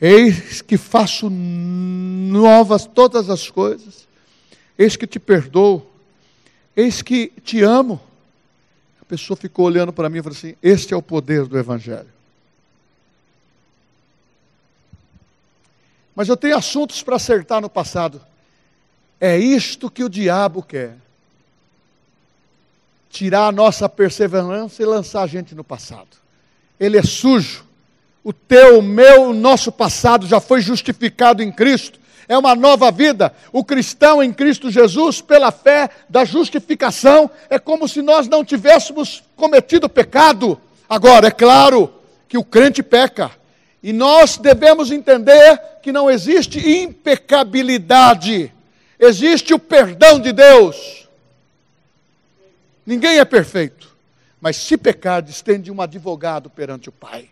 Eis 0.00 0.62
que 0.62 0.78
faço 0.78 1.28
novas 1.28 2.86
todas 2.86 3.28
as 3.28 3.50
coisas. 3.50 4.04
Eis 4.78 4.96
que 4.96 5.06
te 5.06 5.18
perdoo, 5.18 5.88
eis 6.76 7.00
que 7.00 7.32
te 7.44 7.62
amo. 7.62 8.00
A 9.00 9.04
pessoa 9.04 9.36
ficou 9.36 9.66
olhando 9.66 9.92
para 9.92 10.08
mim 10.08 10.18
e 10.18 10.22
falou 10.22 10.36
assim: 10.36 10.56
Este 10.62 10.92
é 10.92 10.96
o 10.96 11.02
poder 11.02 11.46
do 11.46 11.58
Evangelho. 11.58 12.12
Mas 16.14 16.28
eu 16.28 16.36
tenho 16.36 16.56
assuntos 16.56 17.02
para 17.02 17.16
acertar 17.16 17.60
no 17.60 17.68
passado. 17.68 18.20
É 19.20 19.38
isto 19.38 19.90
que 19.90 20.02
o 20.02 20.08
diabo 20.08 20.62
quer: 20.62 20.96
tirar 23.08 23.46
a 23.46 23.52
nossa 23.52 23.88
perseverança 23.88 24.82
e 24.82 24.86
lançar 24.86 25.22
a 25.22 25.26
gente 25.26 25.54
no 25.54 25.62
passado. 25.62 26.16
Ele 26.78 26.98
é 26.98 27.02
sujo. 27.02 27.64
O 28.24 28.32
teu, 28.32 28.78
o 28.78 28.82
meu, 28.82 29.30
o 29.30 29.34
nosso 29.34 29.70
passado 29.70 30.26
já 30.26 30.40
foi 30.40 30.60
justificado 30.60 31.42
em 31.42 31.52
Cristo 31.52 32.00
é 32.28 32.36
uma 32.36 32.54
nova 32.54 32.90
vida. 32.90 33.34
O 33.52 33.64
cristão 33.64 34.22
em 34.22 34.32
Cristo 34.32 34.70
Jesus, 34.70 35.20
pela 35.20 35.50
fé 35.50 35.90
da 36.08 36.24
justificação, 36.24 37.30
é 37.50 37.58
como 37.58 37.86
se 37.88 38.02
nós 38.02 38.28
não 38.28 38.44
tivéssemos 38.44 39.22
cometido 39.36 39.88
pecado. 39.88 40.60
Agora, 40.88 41.28
é 41.28 41.30
claro 41.30 41.92
que 42.28 42.38
o 42.38 42.44
crente 42.44 42.82
peca. 42.82 43.30
E 43.82 43.92
nós 43.92 44.38
devemos 44.38 44.90
entender 44.90 45.60
que 45.82 45.92
não 45.92 46.10
existe 46.10 46.58
impecabilidade, 46.58 48.50
existe 48.98 49.52
o 49.52 49.58
perdão 49.58 50.18
de 50.18 50.32
Deus. 50.32 51.06
Ninguém 52.86 53.18
é 53.18 53.24
perfeito, 53.24 53.94
mas 54.40 54.56
se 54.56 54.78
pecar, 54.78 55.22
estende 55.28 55.70
um 55.70 55.82
advogado 55.82 56.48
perante 56.48 56.88
o 56.88 56.92
Pai. 56.92 57.28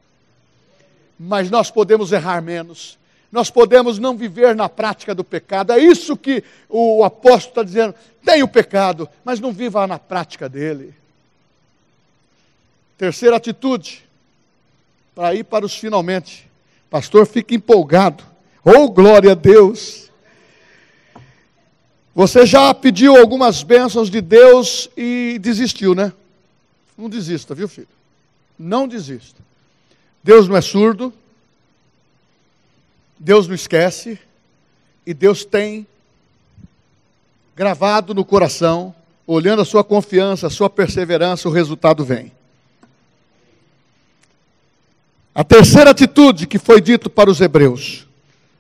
Mas 1.19 1.51
nós 1.51 1.71
podemos 1.71 2.13
errar 2.13 2.43
menos, 2.43 2.99
nós 3.33 3.51
podemos 3.51 3.99
não 3.99 4.15
viver 4.15 4.55
na 4.55 4.69
prática 4.69 5.15
do 5.15 5.25
pecado. 5.25 5.73
É 5.73 5.79
isso 5.79 6.19
que 6.19 6.45
o 6.69 7.03
apóstolo 7.03 7.49
está 7.49 7.63
dizendo. 7.63 7.95
Tem 8.23 8.43
o 8.43 8.49
pecado, 8.49 9.09
mas 9.25 9.41
não 9.41 9.51
viva 9.53 9.87
na 9.87 9.99
prática 9.99 10.51
dele. 10.51 10.95
Terceira 12.99 13.37
atitude, 13.37 14.05
para 15.15 15.35
ir 15.35 15.45
para 15.45 15.65
os 15.65 15.75
finalmente. 15.75 16.47
Pastor, 16.91 17.27
fica 17.27 17.55
empolgado. 17.55 18.23
Oh, 18.63 18.91
glória 18.91 19.33
a 19.33 19.35
Deus! 19.35 20.11
Você 22.15 22.45
já 22.45 22.75
pediu 22.75 23.17
algumas 23.17 23.63
bênçãos 23.63 24.11
de 24.11 24.21
Deus 24.21 24.91
e 24.95 25.39
desistiu, 25.41 25.95
né? 25.95 26.13
Não 26.99 27.09
desista, 27.09 27.55
viu, 27.55 27.67
filho? 27.67 27.89
Não 28.59 28.87
desista. 28.87 29.41
Deus 30.23 30.47
não 30.47 30.55
é 30.55 30.61
surdo, 30.61 31.13
Deus 33.23 33.47
não 33.47 33.55
esquece 33.55 34.19
e 35.07 35.15
Deus 35.15 35.45
tem 35.45 35.87
gravado 37.55 38.13
no 38.13 38.25
coração, 38.25 38.93
olhando 39.25 39.63
a 39.63 39.65
sua 39.65 39.85
confiança, 39.85 40.49
a 40.49 40.51
sua 40.51 40.69
perseverança, 40.69 41.49
o 41.49 41.53
resultado 41.53 42.05
vem. 42.05 42.33
A 45.33 45.45
terceira 45.45 45.91
atitude 45.91 46.49
que 46.49 46.59
foi 46.59 46.81
dito 46.81 47.09
para 47.09 47.31
os 47.31 47.41
hebreus: 47.41 48.09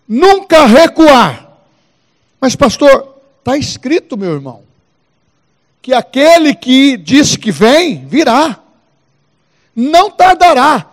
nunca 0.06 0.64
recuar. 0.64 1.58
Mas, 2.40 2.54
pastor, 2.54 3.16
está 3.40 3.56
escrito, 3.56 4.16
meu 4.16 4.32
irmão, 4.32 4.62
que 5.82 5.92
aquele 5.92 6.54
que 6.54 6.96
disse 6.96 7.36
que 7.36 7.50
vem, 7.50 8.06
virá, 8.06 8.60
não 9.74 10.08
tardará. 10.08 10.91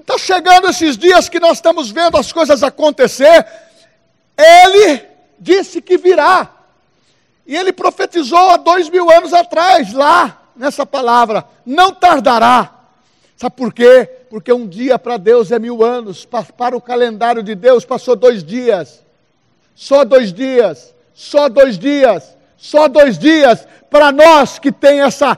Está 0.00 0.16
chegando 0.16 0.68
esses 0.70 0.96
dias 0.96 1.28
que 1.28 1.38
nós 1.38 1.58
estamos 1.58 1.90
vendo 1.90 2.16
as 2.16 2.32
coisas 2.32 2.62
acontecer. 2.62 3.46
Ele 4.36 5.02
disse 5.38 5.82
que 5.82 5.98
virá. 5.98 6.50
E 7.46 7.54
ele 7.54 7.70
profetizou 7.70 8.50
há 8.50 8.56
dois 8.56 8.88
mil 8.88 9.10
anos 9.10 9.34
atrás, 9.34 9.92
lá, 9.92 10.40
nessa 10.56 10.86
palavra: 10.86 11.44
não 11.66 11.92
tardará. 11.92 12.74
Sabe 13.36 13.54
por 13.54 13.72
quê? 13.72 14.08
Porque 14.30 14.50
um 14.50 14.66
dia 14.66 14.98
para 14.98 15.18
Deus 15.18 15.52
é 15.52 15.58
mil 15.58 15.84
anos, 15.84 16.24
para 16.24 16.76
o 16.76 16.80
calendário 16.80 17.42
de 17.42 17.54
Deus 17.54 17.84
passou 17.84 18.16
dois 18.16 18.42
dias. 18.42 19.02
Só 19.74 20.04
dois 20.04 20.32
dias, 20.32 20.94
só 21.12 21.48
dois 21.50 21.78
dias, 21.78 22.36
só 22.56 22.88
dois 22.88 23.18
dias. 23.18 23.66
Para 23.90 24.10
nós 24.10 24.58
que 24.58 24.72
tem 24.72 25.02
essa 25.02 25.36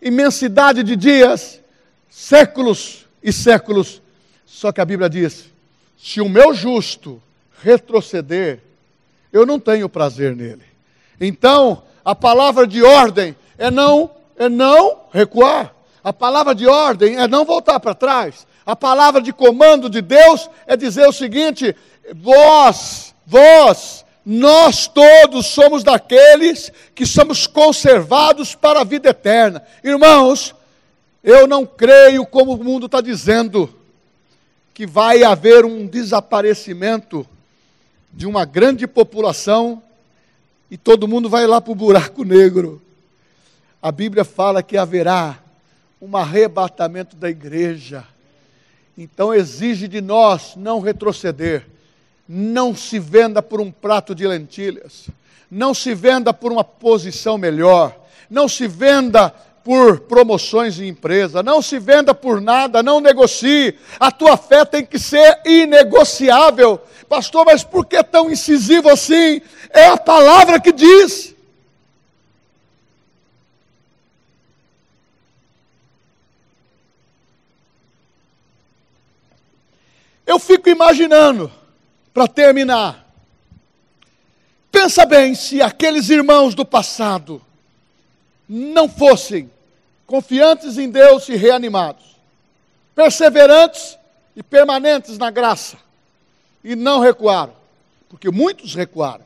imensidade 0.00 0.82
de 0.82 0.96
dias, 0.96 1.60
séculos 2.08 3.07
e 3.28 3.32
séculos. 3.32 4.02
Só 4.44 4.72
que 4.72 4.80
a 4.80 4.84
Bíblia 4.84 5.08
diz: 5.08 5.46
se 5.96 6.20
o 6.20 6.28
meu 6.28 6.54
justo 6.54 7.22
retroceder, 7.62 8.60
eu 9.32 9.44
não 9.44 9.60
tenho 9.60 9.88
prazer 9.88 10.34
nele. 10.34 10.62
Então, 11.20 11.82
a 12.04 12.14
palavra 12.14 12.66
de 12.66 12.82
ordem 12.82 13.36
é 13.56 13.70
não 13.70 14.10
é 14.36 14.48
não 14.48 15.00
recuar. 15.12 15.74
A 16.02 16.12
palavra 16.12 16.54
de 16.54 16.66
ordem 16.66 17.16
é 17.16 17.26
não 17.26 17.44
voltar 17.44 17.80
para 17.80 17.94
trás. 17.94 18.46
A 18.64 18.76
palavra 18.76 19.20
de 19.20 19.32
comando 19.32 19.90
de 19.90 20.00
Deus 20.00 20.48
é 20.66 20.76
dizer 20.76 21.08
o 21.08 21.12
seguinte: 21.12 21.74
vós, 22.14 23.14
vós, 23.26 24.04
nós 24.24 24.86
todos 24.86 25.46
somos 25.46 25.82
daqueles 25.82 26.72
que 26.94 27.04
somos 27.04 27.46
conservados 27.46 28.54
para 28.54 28.80
a 28.80 28.84
vida 28.84 29.10
eterna. 29.10 29.62
Irmãos, 29.82 30.54
eu 31.28 31.46
não 31.46 31.66
creio, 31.66 32.24
como 32.24 32.54
o 32.54 32.64
mundo 32.64 32.86
está 32.86 33.02
dizendo, 33.02 33.68
que 34.72 34.86
vai 34.86 35.22
haver 35.22 35.62
um 35.62 35.86
desaparecimento 35.86 37.26
de 38.10 38.26
uma 38.26 38.46
grande 38.46 38.86
população 38.86 39.82
e 40.70 40.78
todo 40.78 41.06
mundo 41.06 41.28
vai 41.28 41.46
lá 41.46 41.60
para 41.60 41.70
o 41.70 41.74
buraco 41.74 42.24
negro. 42.24 42.80
A 43.82 43.92
Bíblia 43.92 44.24
fala 44.24 44.62
que 44.62 44.78
haverá 44.78 45.38
um 46.00 46.16
arrebatamento 46.16 47.14
da 47.14 47.28
igreja. 47.28 48.04
Então 48.96 49.34
exige 49.34 49.86
de 49.86 50.00
nós 50.00 50.54
não 50.56 50.80
retroceder. 50.80 51.66
Não 52.26 52.74
se 52.74 52.98
venda 52.98 53.42
por 53.42 53.60
um 53.60 53.70
prato 53.70 54.14
de 54.14 54.26
lentilhas. 54.26 55.10
Não 55.50 55.74
se 55.74 55.94
venda 55.94 56.32
por 56.32 56.50
uma 56.50 56.64
posição 56.64 57.36
melhor. 57.36 57.94
Não 58.30 58.48
se 58.48 58.66
venda 58.66 59.34
por 59.68 60.00
promoções 60.00 60.80
em 60.80 60.88
empresa. 60.88 61.42
Não 61.42 61.60
se 61.60 61.78
venda 61.78 62.14
por 62.14 62.40
nada. 62.40 62.82
Não 62.82 63.00
negocie. 63.00 63.78
A 64.00 64.10
tua 64.10 64.34
fé 64.38 64.64
tem 64.64 64.82
que 64.82 64.98
ser 64.98 65.42
inegociável. 65.44 66.80
Pastor, 67.06 67.44
mas 67.44 67.62
por 67.62 67.84
que 67.84 68.02
tão 68.02 68.30
incisivo 68.30 68.88
assim? 68.88 69.42
É 69.68 69.88
a 69.88 69.98
palavra 69.98 70.58
que 70.58 70.72
diz. 70.72 71.34
Eu 80.26 80.38
fico 80.38 80.70
imaginando, 80.70 81.52
para 82.14 82.26
terminar, 82.26 83.06
pensa 84.72 85.04
bem 85.04 85.34
se 85.34 85.60
aqueles 85.60 86.08
irmãos 86.08 86.54
do 86.54 86.64
passado 86.64 87.42
não 88.48 88.88
fossem 88.88 89.50
confiantes 90.08 90.76
em 90.76 90.90
Deus 90.90 91.28
e 91.28 91.36
reanimados, 91.36 92.16
perseverantes 92.96 93.96
e 94.34 94.42
permanentes 94.42 95.16
na 95.16 95.30
graça, 95.30 95.76
e 96.64 96.74
não 96.74 96.98
recuaram, 96.98 97.54
porque 98.08 98.28
muitos 98.28 98.74
recuaram. 98.74 99.24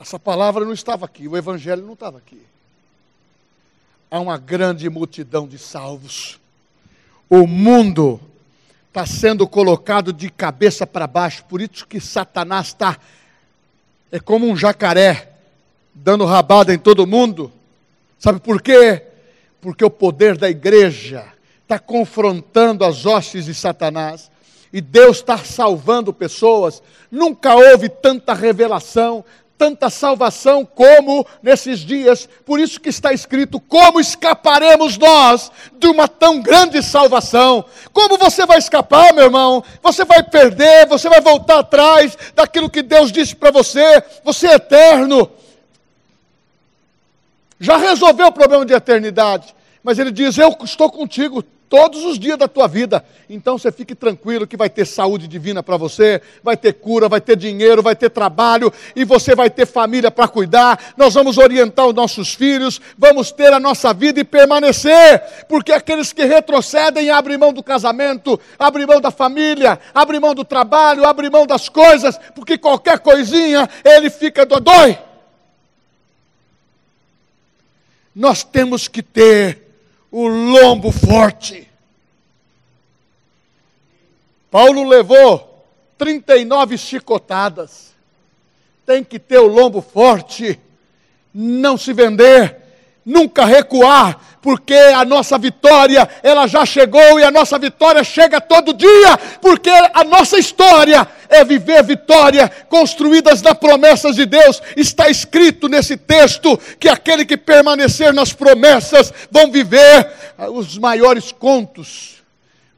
Essa 0.00 0.18
palavra 0.18 0.64
não 0.64 0.72
estava 0.72 1.06
aqui, 1.06 1.28
o 1.28 1.36
Evangelho 1.36 1.86
não 1.86 1.92
estava 1.92 2.18
aqui. 2.18 2.42
Há 4.10 4.18
uma 4.18 4.36
grande 4.36 4.90
multidão 4.90 5.46
de 5.46 5.58
salvos 5.58 6.42
o 7.34 7.46
mundo 7.46 8.20
está 8.88 9.06
sendo 9.06 9.48
colocado 9.48 10.12
de 10.12 10.28
cabeça 10.28 10.86
para 10.86 11.06
baixo, 11.06 11.42
por 11.46 11.62
isso 11.62 11.86
que 11.86 11.98
Satanás 11.98 12.66
está, 12.66 12.98
é 14.10 14.20
como 14.20 14.46
um 14.46 14.54
jacaré, 14.54 15.31
dando 15.94 16.24
rabada 16.24 16.72
em 16.72 16.78
todo 16.78 17.06
mundo. 17.06 17.52
Sabe 18.18 18.40
por 18.40 18.62
quê? 18.62 19.02
Porque 19.60 19.84
o 19.84 19.90
poder 19.90 20.36
da 20.36 20.48
igreja 20.48 21.24
está 21.62 21.78
confrontando 21.78 22.84
as 22.84 23.06
hostes 23.06 23.46
de 23.46 23.54
Satanás. 23.54 24.30
E 24.72 24.80
Deus 24.80 25.18
está 25.18 25.36
salvando 25.38 26.12
pessoas. 26.12 26.82
Nunca 27.10 27.54
houve 27.54 27.90
tanta 27.90 28.32
revelação, 28.32 29.22
tanta 29.58 29.90
salvação 29.90 30.64
como 30.64 31.26
nesses 31.42 31.80
dias. 31.80 32.28
Por 32.44 32.58
isso 32.58 32.80
que 32.80 32.88
está 32.88 33.12
escrito: 33.12 33.60
como 33.60 34.00
escaparemos 34.00 34.96
nós 34.96 35.52
de 35.78 35.86
uma 35.86 36.08
tão 36.08 36.40
grande 36.40 36.82
salvação? 36.82 37.64
Como 37.92 38.16
você 38.16 38.46
vai 38.46 38.58
escapar, 38.58 39.12
meu 39.12 39.24
irmão? 39.24 39.62
Você 39.82 40.04
vai 40.04 40.22
perder, 40.22 40.86
você 40.86 41.08
vai 41.08 41.20
voltar 41.20 41.58
atrás 41.58 42.16
daquilo 42.34 42.70
que 42.70 42.82
Deus 42.82 43.12
disse 43.12 43.36
para 43.36 43.50
você. 43.50 44.02
Você 44.24 44.48
é 44.48 44.54
eterno. 44.54 45.30
Já 47.62 47.76
resolveu 47.76 48.26
o 48.26 48.32
problema 48.32 48.66
de 48.66 48.74
eternidade. 48.74 49.54
Mas 49.84 49.96
ele 49.96 50.10
diz: 50.10 50.36
Eu 50.36 50.56
estou 50.64 50.90
contigo 50.90 51.44
todos 51.68 52.04
os 52.04 52.18
dias 52.18 52.36
da 52.36 52.48
tua 52.48 52.66
vida. 52.66 53.04
Então 53.30 53.56
você 53.56 53.70
fique 53.70 53.94
tranquilo 53.94 54.48
que 54.48 54.56
vai 54.56 54.68
ter 54.68 54.84
saúde 54.84 55.28
divina 55.28 55.62
para 55.62 55.76
você, 55.76 56.20
vai 56.42 56.56
ter 56.56 56.72
cura, 56.74 57.08
vai 57.08 57.20
ter 57.20 57.36
dinheiro, 57.36 57.80
vai 57.80 57.94
ter 57.94 58.10
trabalho 58.10 58.70
e 58.96 59.04
você 59.04 59.34
vai 59.34 59.48
ter 59.48 59.64
família 59.64 60.10
para 60.10 60.26
cuidar. 60.26 60.92
Nós 60.96 61.14
vamos 61.14 61.38
orientar 61.38 61.86
os 61.86 61.94
nossos 61.94 62.34
filhos, 62.34 62.80
vamos 62.98 63.30
ter 63.30 63.52
a 63.52 63.60
nossa 63.60 63.94
vida 63.94 64.18
e 64.18 64.24
permanecer, 64.24 65.22
porque 65.48 65.72
aqueles 65.72 66.12
que 66.12 66.24
retrocedem 66.24 67.10
abrem 67.10 67.38
mão 67.38 67.52
do 67.52 67.62
casamento, 67.62 68.38
abrem 68.58 68.86
mão 68.86 69.00
da 69.00 69.12
família, 69.12 69.78
abrem 69.94 70.18
mão 70.18 70.34
do 70.34 70.44
trabalho, 70.44 71.06
abrem 71.06 71.30
mão 71.30 71.46
das 71.46 71.68
coisas, 71.68 72.18
porque 72.34 72.58
qualquer 72.58 72.98
coisinha 72.98 73.66
ele 73.84 74.10
fica 74.10 74.44
dodói. 74.44 74.98
Nós 78.14 78.44
temos 78.44 78.88
que 78.88 79.02
ter 79.02 79.62
o 80.10 80.26
lombo 80.28 80.92
forte. 80.92 81.68
Paulo 84.50 84.86
levou 84.86 85.66
39 85.96 86.76
chicotadas. 86.76 87.92
Tem 88.84 89.02
que 89.02 89.18
ter 89.18 89.38
o 89.38 89.46
lombo 89.46 89.80
forte, 89.80 90.60
não 91.32 91.78
se 91.78 91.92
vender, 91.92 92.61
nunca 93.04 93.44
recuar, 93.44 94.18
porque 94.40 94.74
a 94.74 95.04
nossa 95.04 95.38
vitória, 95.38 96.08
ela 96.22 96.46
já 96.46 96.66
chegou 96.66 97.18
e 97.18 97.24
a 97.24 97.30
nossa 97.30 97.58
vitória 97.58 98.02
chega 98.02 98.40
todo 98.40 98.74
dia, 98.74 99.16
porque 99.40 99.70
a 99.70 100.04
nossa 100.04 100.38
história 100.38 101.06
é 101.28 101.44
viver 101.44 101.82
vitória 101.84 102.50
construídas 102.68 103.40
nas 103.40 103.54
promessas 103.54 104.16
de 104.16 104.26
Deus. 104.26 104.60
Está 104.76 105.08
escrito 105.08 105.68
nesse 105.68 105.96
texto 105.96 106.58
que 106.78 106.88
aquele 106.88 107.24
que 107.24 107.36
permanecer 107.36 108.12
nas 108.12 108.32
promessas 108.32 109.12
vão 109.30 109.50
viver 109.50 110.10
os 110.52 110.76
maiores 110.78 111.32
contos, 111.32 112.22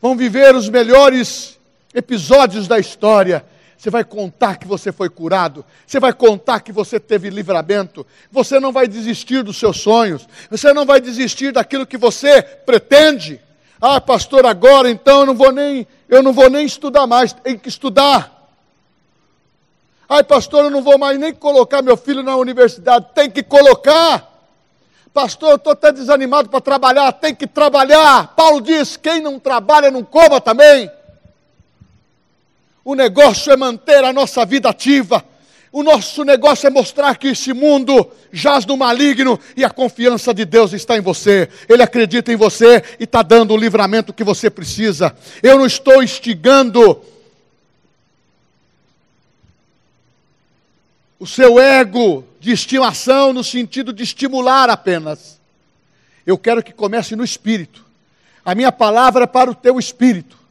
vão 0.01 0.17
viver 0.17 0.55
os 0.55 0.69
melhores 0.69 1.59
episódios 1.95 2.69
da 2.69 2.79
história. 2.79 3.45
Você 3.85 3.91
vai 3.91 4.03
contar 4.03 4.57
que 4.57 4.67
você 4.67 4.91
foi 4.91 5.11
curado. 5.11 5.63
Você 5.87 6.01
vai 6.01 6.11
contar 6.11 6.61
que 6.61 6.73
você 6.73 6.99
teve 6.99 7.29
livramento. 7.29 8.07
Você 8.33 8.59
não 8.59 8.73
vai 8.73 8.89
desistir 8.89 9.43
dos 9.43 9.59
seus 9.59 9.79
sonhos. 9.79 10.27
Você 10.51 10.73
não 10.73 10.87
vai 10.87 11.03
desistir 11.03 11.53
daquilo 11.53 11.85
que 11.85 11.99
você 11.99 12.41
pretende. 12.41 13.39
Ah, 13.79 14.01
pastor, 14.01 14.47
agora 14.47 14.89
então 14.91 15.21
eu 15.21 15.27
não 15.27 15.35
vou 15.35 15.53
nem, 15.53 15.87
eu 16.09 16.23
não 16.23 16.33
vou 16.33 16.49
nem 16.49 16.65
estudar 16.65 17.07
mais. 17.07 17.35
Tem 17.35 17.59
que 17.59 17.69
estudar. 17.69 18.49
Ai, 20.09 20.25
pastor, 20.25 20.65
eu 20.65 20.71
não 20.71 20.81
vou 20.81 20.97
mais 20.97 21.19
nem 21.19 21.35
colocar 21.35 21.83
meu 21.83 21.99
filho 21.99 22.23
na 22.23 22.37
universidade. 22.37 23.09
Tem 23.15 23.31
que 23.31 23.43
colocar. 23.43 24.33
Pastor, 25.13 25.51
eu 25.51 25.57
estou 25.57 25.75
até 25.75 25.93
desanimado 25.93 26.49
para 26.49 26.63
trabalhar. 26.63 27.13
Tem 27.13 27.35
que 27.35 27.47
trabalhar. 27.47 28.29
Paulo 28.29 28.63
diz: 28.63 28.97
quem 28.97 29.21
não 29.21 29.39
trabalha 29.39 29.91
não 29.91 30.03
coma 30.03 30.41
também. 30.41 30.91
O 32.85 32.95
negócio 32.95 33.51
é 33.51 33.57
manter 33.57 34.05
a 34.05 34.13
nossa 34.13 34.45
vida 34.45 34.69
ativa. 34.69 35.25
O 35.73 35.83
nosso 35.83 36.23
negócio 36.23 36.67
é 36.67 36.71
mostrar 36.71 37.17
que 37.17 37.29
esse 37.29 37.53
mundo 37.53 38.09
jaz 38.31 38.65
no 38.65 38.77
maligno 38.77 39.41
e 39.57 39.65
a 39.65 39.71
confiança 39.71 40.33
de 40.33 40.45
Deus 40.45 40.73
está 40.73 40.97
em 40.97 41.01
você. 41.01 41.49
Ele 41.69 41.83
acredita 41.83 42.33
em 42.33 42.37
você 42.37 42.81
e 43.01 43.05
está 43.05 43.23
dando 43.23 43.55
o 43.55 43.57
livramento 43.57 44.13
que 44.13 44.23
você 44.23 44.49
precisa. 44.49 45.17
Eu 45.43 45.59
não 45.59 45.67
estou 45.67 46.03
instigando 46.03 47.03
o 51.19 51.27
seu 51.27 51.59
ego 51.59 52.23
de 52.39 52.53
estimação 52.53 53.33
no 53.33 53.43
sentido 53.43 53.93
de 53.93 54.03
estimular 54.03 54.69
apenas. 54.69 55.41
Eu 56.27 56.37
quero 56.39 56.63
que 56.63 56.73
comece 56.73 57.17
no 57.17 57.25
espírito. 57.25 57.85
A 58.45 58.55
minha 58.55 58.71
palavra 58.71 59.25
é 59.25 59.27
para 59.27 59.51
o 59.51 59.55
teu 59.55 59.79
espírito. 59.79 60.44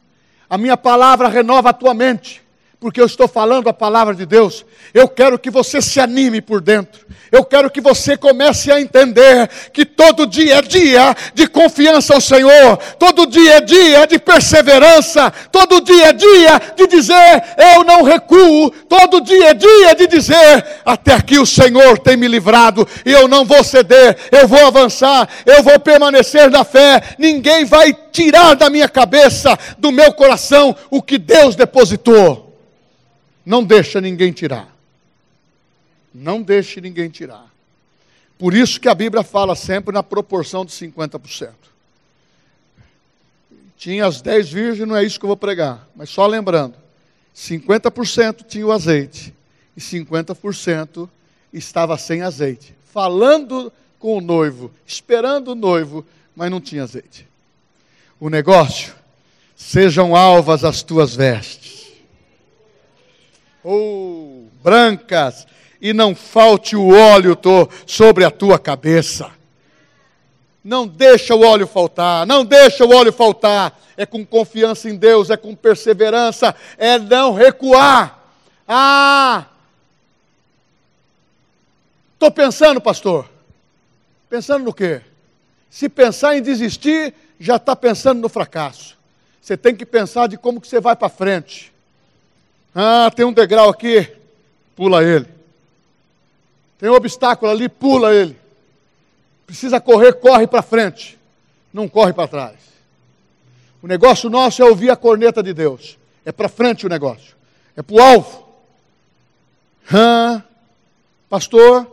A 0.48 0.58
minha 0.58 0.76
palavra 0.76 1.28
renova 1.28 1.70
a 1.70 1.72
tua 1.72 1.94
mente, 1.94 2.43
porque 2.84 3.00
eu 3.00 3.06
estou 3.06 3.26
falando 3.26 3.66
a 3.70 3.72
palavra 3.72 4.14
de 4.14 4.26
Deus. 4.26 4.62
Eu 4.92 5.08
quero 5.08 5.38
que 5.38 5.48
você 5.48 5.80
se 5.80 5.98
anime 5.98 6.42
por 6.42 6.60
dentro. 6.60 7.06
Eu 7.32 7.42
quero 7.42 7.70
que 7.70 7.80
você 7.80 8.14
comece 8.14 8.70
a 8.70 8.78
entender 8.78 9.48
que 9.72 9.86
todo 9.86 10.26
dia 10.26 10.56
é 10.56 10.60
dia 10.60 11.16
de 11.32 11.46
confiança 11.46 12.12
ao 12.12 12.20
Senhor, 12.20 12.76
todo 12.98 13.24
dia 13.24 13.54
é 13.54 13.60
dia 13.62 14.06
de 14.06 14.18
perseverança, 14.18 15.32
todo 15.50 15.80
dia 15.80 16.08
é 16.08 16.12
dia 16.12 16.60
de 16.76 16.86
dizer: 16.86 17.42
Eu 17.56 17.84
não 17.84 18.02
recuo, 18.02 18.70
todo 18.86 19.22
dia 19.22 19.48
é 19.48 19.54
dia 19.54 19.94
de 19.94 20.06
dizer: 20.06 20.82
Até 20.84 21.14
aqui 21.14 21.38
o 21.38 21.46
Senhor 21.46 21.98
tem 21.98 22.18
me 22.18 22.28
livrado 22.28 22.86
e 23.06 23.10
eu 23.10 23.26
não 23.26 23.46
vou 23.46 23.64
ceder, 23.64 24.14
eu 24.30 24.46
vou 24.46 24.66
avançar, 24.66 25.26
eu 25.46 25.62
vou 25.62 25.80
permanecer 25.80 26.50
na 26.50 26.64
fé. 26.64 27.02
Ninguém 27.18 27.64
vai 27.64 27.94
tirar 28.12 28.54
da 28.54 28.68
minha 28.68 28.90
cabeça, 28.90 29.58
do 29.78 29.90
meu 29.90 30.12
coração, 30.12 30.76
o 30.90 31.00
que 31.00 31.16
Deus 31.16 31.56
depositou. 31.56 32.43
Não 33.44 33.62
deixa 33.62 34.00
ninguém 34.00 34.32
tirar. 34.32 34.74
Não 36.12 36.40
deixe 36.40 36.80
ninguém 36.80 37.10
tirar. 37.10 37.52
Por 38.38 38.54
isso 38.54 38.80
que 38.80 38.88
a 38.88 38.94
Bíblia 38.94 39.22
fala 39.22 39.54
sempre 39.54 39.92
na 39.92 40.02
proporção 40.02 40.64
de 40.64 40.72
50%. 40.72 41.52
Tinha 43.76 44.06
as 44.06 44.22
10 44.22 44.50
virgens, 44.50 44.88
não 44.88 44.96
é 44.96 45.04
isso 45.04 45.18
que 45.18 45.24
eu 45.24 45.28
vou 45.28 45.36
pregar, 45.36 45.86
mas 45.94 46.08
só 46.08 46.26
lembrando: 46.26 46.74
50% 47.36 48.46
tinha 48.46 48.66
o 48.66 48.72
azeite 48.72 49.34
e 49.76 49.80
50% 49.80 51.08
estava 51.52 51.98
sem 51.98 52.22
azeite. 52.22 52.74
Falando 52.92 53.72
com 53.98 54.16
o 54.16 54.20
noivo, 54.20 54.70
esperando 54.86 55.48
o 55.48 55.54
noivo, 55.54 56.06
mas 56.34 56.50
não 56.50 56.60
tinha 56.60 56.82
azeite. 56.82 57.26
O 58.18 58.30
negócio, 58.30 58.94
sejam 59.56 60.16
alvas 60.16 60.64
as 60.64 60.82
tuas 60.82 61.14
vestes 61.14 61.63
ou 63.64 64.48
brancas, 64.62 65.46
e 65.80 65.92
não 65.92 66.14
falte 66.14 66.76
o 66.76 66.90
óleo 66.90 67.36
sobre 67.86 68.24
a 68.24 68.30
tua 68.30 68.58
cabeça. 68.58 69.30
Não 70.62 70.86
deixa 70.86 71.34
o 71.34 71.42
óleo 71.42 71.66
faltar, 71.66 72.26
não 72.26 72.44
deixa 72.44 72.84
o 72.84 72.94
óleo 72.94 73.12
faltar. 73.12 73.80
É 73.96 74.06
com 74.06 74.24
confiança 74.24 74.88
em 74.88 74.96
Deus, 74.96 75.30
é 75.30 75.36
com 75.36 75.54
perseverança, 75.54 76.54
é 76.78 76.98
não 76.98 77.32
recuar. 77.32 78.18
Ah! 78.66 79.44
Estou 82.14 82.30
pensando, 82.30 82.80
pastor. 82.80 83.28
Pensando 84.30 84.64
no 84.64 84.72
quê? 84.72 85.02
Se 85.68 85.88
pensar 85.88 86.36
em 86.36 86.42
desistir, 86.42 87.12
já 87.38 87.56
está 87.56 87.76
pensando 87.76 88.20
no 88.20 88.28
fracasso. 88.28 88.96
Você 89.40 89.56
tem 89.56 89.76
que 89.76 89.84
pensar 89.84 90.28
de 90.28 90.38
como 90.38 90.60
que 90.60 90.66
você 90.66 90.80
vai 90.80 90.96
para 90.96 91.10
frente. 91.10 91.73
Ah, 92.74 93.10
tem 93.14 93.24
um 93.24 93.32
degrau 93.32 93.68
aqui, 93.68 94.10
pula 94.74 95.04
ele. 95.04 95.28
Tem 96.78 96.90
um 96.90 96.94
obstáculo 96.94 97.50
ali, 97.50 97.68
pula 97.68 98.12
ele. 98.12 98.36
Precisa 99.46 99.80
correr, 99.80 100.14
corre 100.14 100.46
para 100.46 100.62
frente. 100.62 101.18
Não 101.72 101.88
corre 101.88 102.12
para 102.12 102.28
trás. 102.28 102.56
O 103.82 103.86
negócio 103.86 104.28
nosso 104.30 104.62
é 104.62 104.64
ouvir 104.64 104.90
a 104.90 104.96
corneta 104.96 105.42
de 105.42 105.52
Deus. 105.52 105.98
É 106.24 106.32
para 106.32 106.48
frente 106.48 106.86
o 106.86 106.88
negócio. 106.88 107.36
É 107.76 107.82
para 107.82 107.94
o 107.94 108.00
alvo. 108.00 108.48
Ah, 109.92 110.42
pastor, 111.28 111.86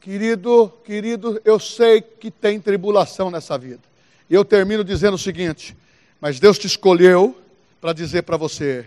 querido, 0.00 0.72
querido, 0.84 1.40
eu 1.44 1.58
sei 1.60 2.00
que 2.00 2.30
tem 2.30 2.60
tribulação 2.60 3.30
nessa 3.30 3.56
vida. 3.56 3.82
E 4.28 4.34
eu 4.34 4.44
termino 4.44 4.82
dizendo 4.82 5.14
o 5.14 5.18
seguinte: 5.18 5.76
mas 6.20 6.40
Deus 6.40 6.58
te 6.58 6.66
escolheu 6.66 7.38
para 7.80 7.92
dizer 7.92 8.22
para 8.22 8.36
você: 8.36 8.86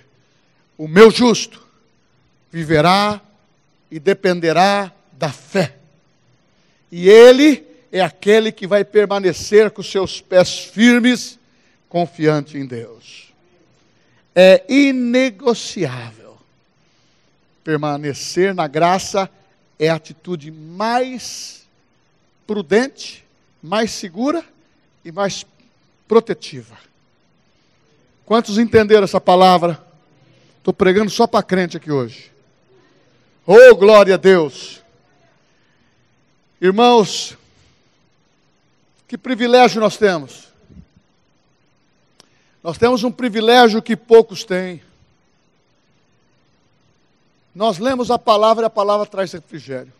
o 0.77 0.87
meu 0.87 1.09
justo 1.09 1.65
viverá 2.51 3.19
e 3.89 3.99
dependerá 3.99 4.91
da 5.11 5.31
fé. 5.31 5.75
E 6.91 7.09
ele 7.09 7.65
é 7.91 8.01
aquele 8.01 8.51
que 8.51 8.67
vai 8.67 8.83
permanecer 8.83 9.71
com 9.71 9.81
seus 9.81 10.21
pés 10.21 10.59
firmes, 10.59 11.39
confiante 11.89 12.57
em 12.57 12.65
Deus. 12.65 13.33
É 14.35 14.63
inegociável. 14.69 16.37
Permanecer 17.63 18.53
na 18.53 18.67
graça 18.67 19.29
é 19.79 19.89
a 19.89 19.95
atitude 19.95 20.51
mais 20.51 21.65
prudente, 22.45 23.25
mais 23.61 23.91
segura 23.91 24.43
e 25.03 25.11
mais 25.11 25.45
protetiva. 26.07 26.77
Quantos 28.25 28.57
entenderam 28.57 29.03
essa 29.03 29.19
palavra? 29.19 29.86
Estou 30.67 30.75
pregando 30.75 31.09
só 31.09 31.25
para 31.25 31.41
crente 31.41 31.77
aqui 31.77 31.89
hoje. 31.89 32.29
Oh, 33.45 33.73
glória 33.73 34.15
a 34.15 34.17
Deus. 34.17 34.83
Irmãos, 36.59 37.37
que 39.07 39.17
privilégio 39.17 39.79
nós 39.79 39.95
temos. 39.95 40.49
Nós 42.61 42.77
temos 42.77 43.05
um 43.05 43.11
privilégio 43.13 43.81
que 43.81 43.95
poucos 43.95 44.43
têm. 44.43 44.83
Nós 47.55 47.77
lemos 47.77 48.11
a 48.11 48.19
palavra 48.19 48.65
e 48.65 48.67
a 48.67 48.69
palavra 48.69 49.05
traz 49.05 49.31
refrigério. 49.31 49.93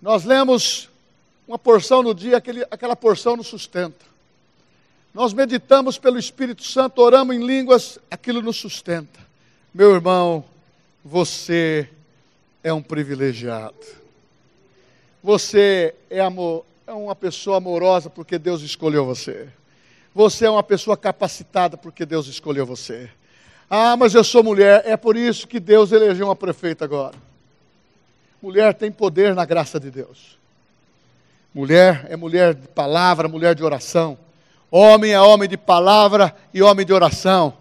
Nós 0.00 0.22
lemos 0.22 0.88
uma 1.48 1.58
porção 1.58 2.04
no 2.04 2.14
dia, 2.14 2.36
aquele, 2.36 2.64
aquela 2.70 2.94
porção 2.94 3.36
nos 3.36 3.48
sustenta. 3.48 4.09
Nós 5.12 5.32
meditamos 5.32 5.98
pelo 5.98 6.18
Espírito 6.18 6.62
Santo, 6.62 7.02
oramos 7.02 7.34
em 7.34 7.44
línguas, 7.44 7.98
aquilo 8.10 8.40
nos 8.40 8.56
sustenta. 8.56 9.18
Meu 9.74 9.92
irmão, 9.92 10.44
você 11.04 11.88
é 12.62 12.72
um 12.72 12.82
privilegiado. 12.82 13.74
Você 15.22 15.94
é, 16.08 16.20
amor, 16.20 16.64
é 16.86 16.92
uma 16.92 17.14
pessoa 17.14 17.56
amorosa 17.56 18.08
porque 18.08 18.38
Deus 18.38 18.62
escolheu 18.62 19.04
você. 19.04 19.48
Você 20.14 20.46
é 20.46 20.50
uma 20.50 20.62
pessoa 20.62 20.96
capacitada 20.96 21.76
porque 21.76 22.06
Deus 22.06 22.26
escolheu 22.26 22.64
você. 22.64 23.10
Ah, 23.68 23.96
mas 23.96 24.14
eu 24.14 24.24
sou 24.24 24.42
mulher, 24.42 24.82
é 24.84 24.96
por 24.96 25.16
isso 25.16 25.46
que 25.46 25.60
Deus 25.60 25.92
elegeu 25.92 26.26
uma 26.26 26.36
prefeita 26.36 26.84
agora. 26.84 27.16
Mulher 28.42 28.74
tem 28.74 28.90
poder 28.90 29.34
na 29.34 29.44
graça 29.44 29.78
de 29.78 29.90
Deus. 29.90 30.38
Mulher 31.52 32.06
é 32.08 32.16
mulher 32.16 32.54
de 32.54 32.68
palavra, 32.68 33.28
mulher 33.28 33.54
de 33.54 33.62
oração. 33.62 34.16
Homem 34.70 35.12
é 35.12 35.20
homem 35.20 35.48
de 35.48 35.56
palavra 35.56 36.34
e 36.54 36.62
homem 36.62 36.86
de 36.86 36.92
oração. 36.92 37.54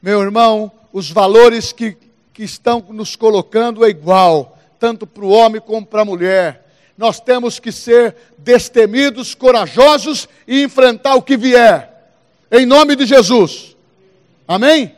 Meu 0.00 0.22
irmão, 0.22 0.70
os 0.92 1.10
valores 1.10 1.72
que, 1.72 1.96
que 2.32 2.44
estão 2.44 2.84
nos 2.90 3.16
colocando 3.16 3.84
é 3.84 3.88
igual, 3.88 4.56
tanto 4.78 5.06
para 5.06 5.24
o 5.24 5.30
homem 5.30 5.60
como 5.60 5.84
para 5.84 6.02
a 6.02 6.04
mulher. 6.04 6.64
Nós 6.96 7.20
temos 7.20 7.58
que 7.58 7.70
ser 7.70 8.16
destemidos, 8.38 9.34
corajosos 9.34 10.28
e 10.46 10.62
enfrentar 10.62 11.14
o 11.16 11.22
que 11.22 11.36
vier. 11.36 11.92
Em 12.50 12.64
nome 12.64 12.96
de 12.96 13.04
Jesus. 13.04 13.76
Amém? 14.48 14.95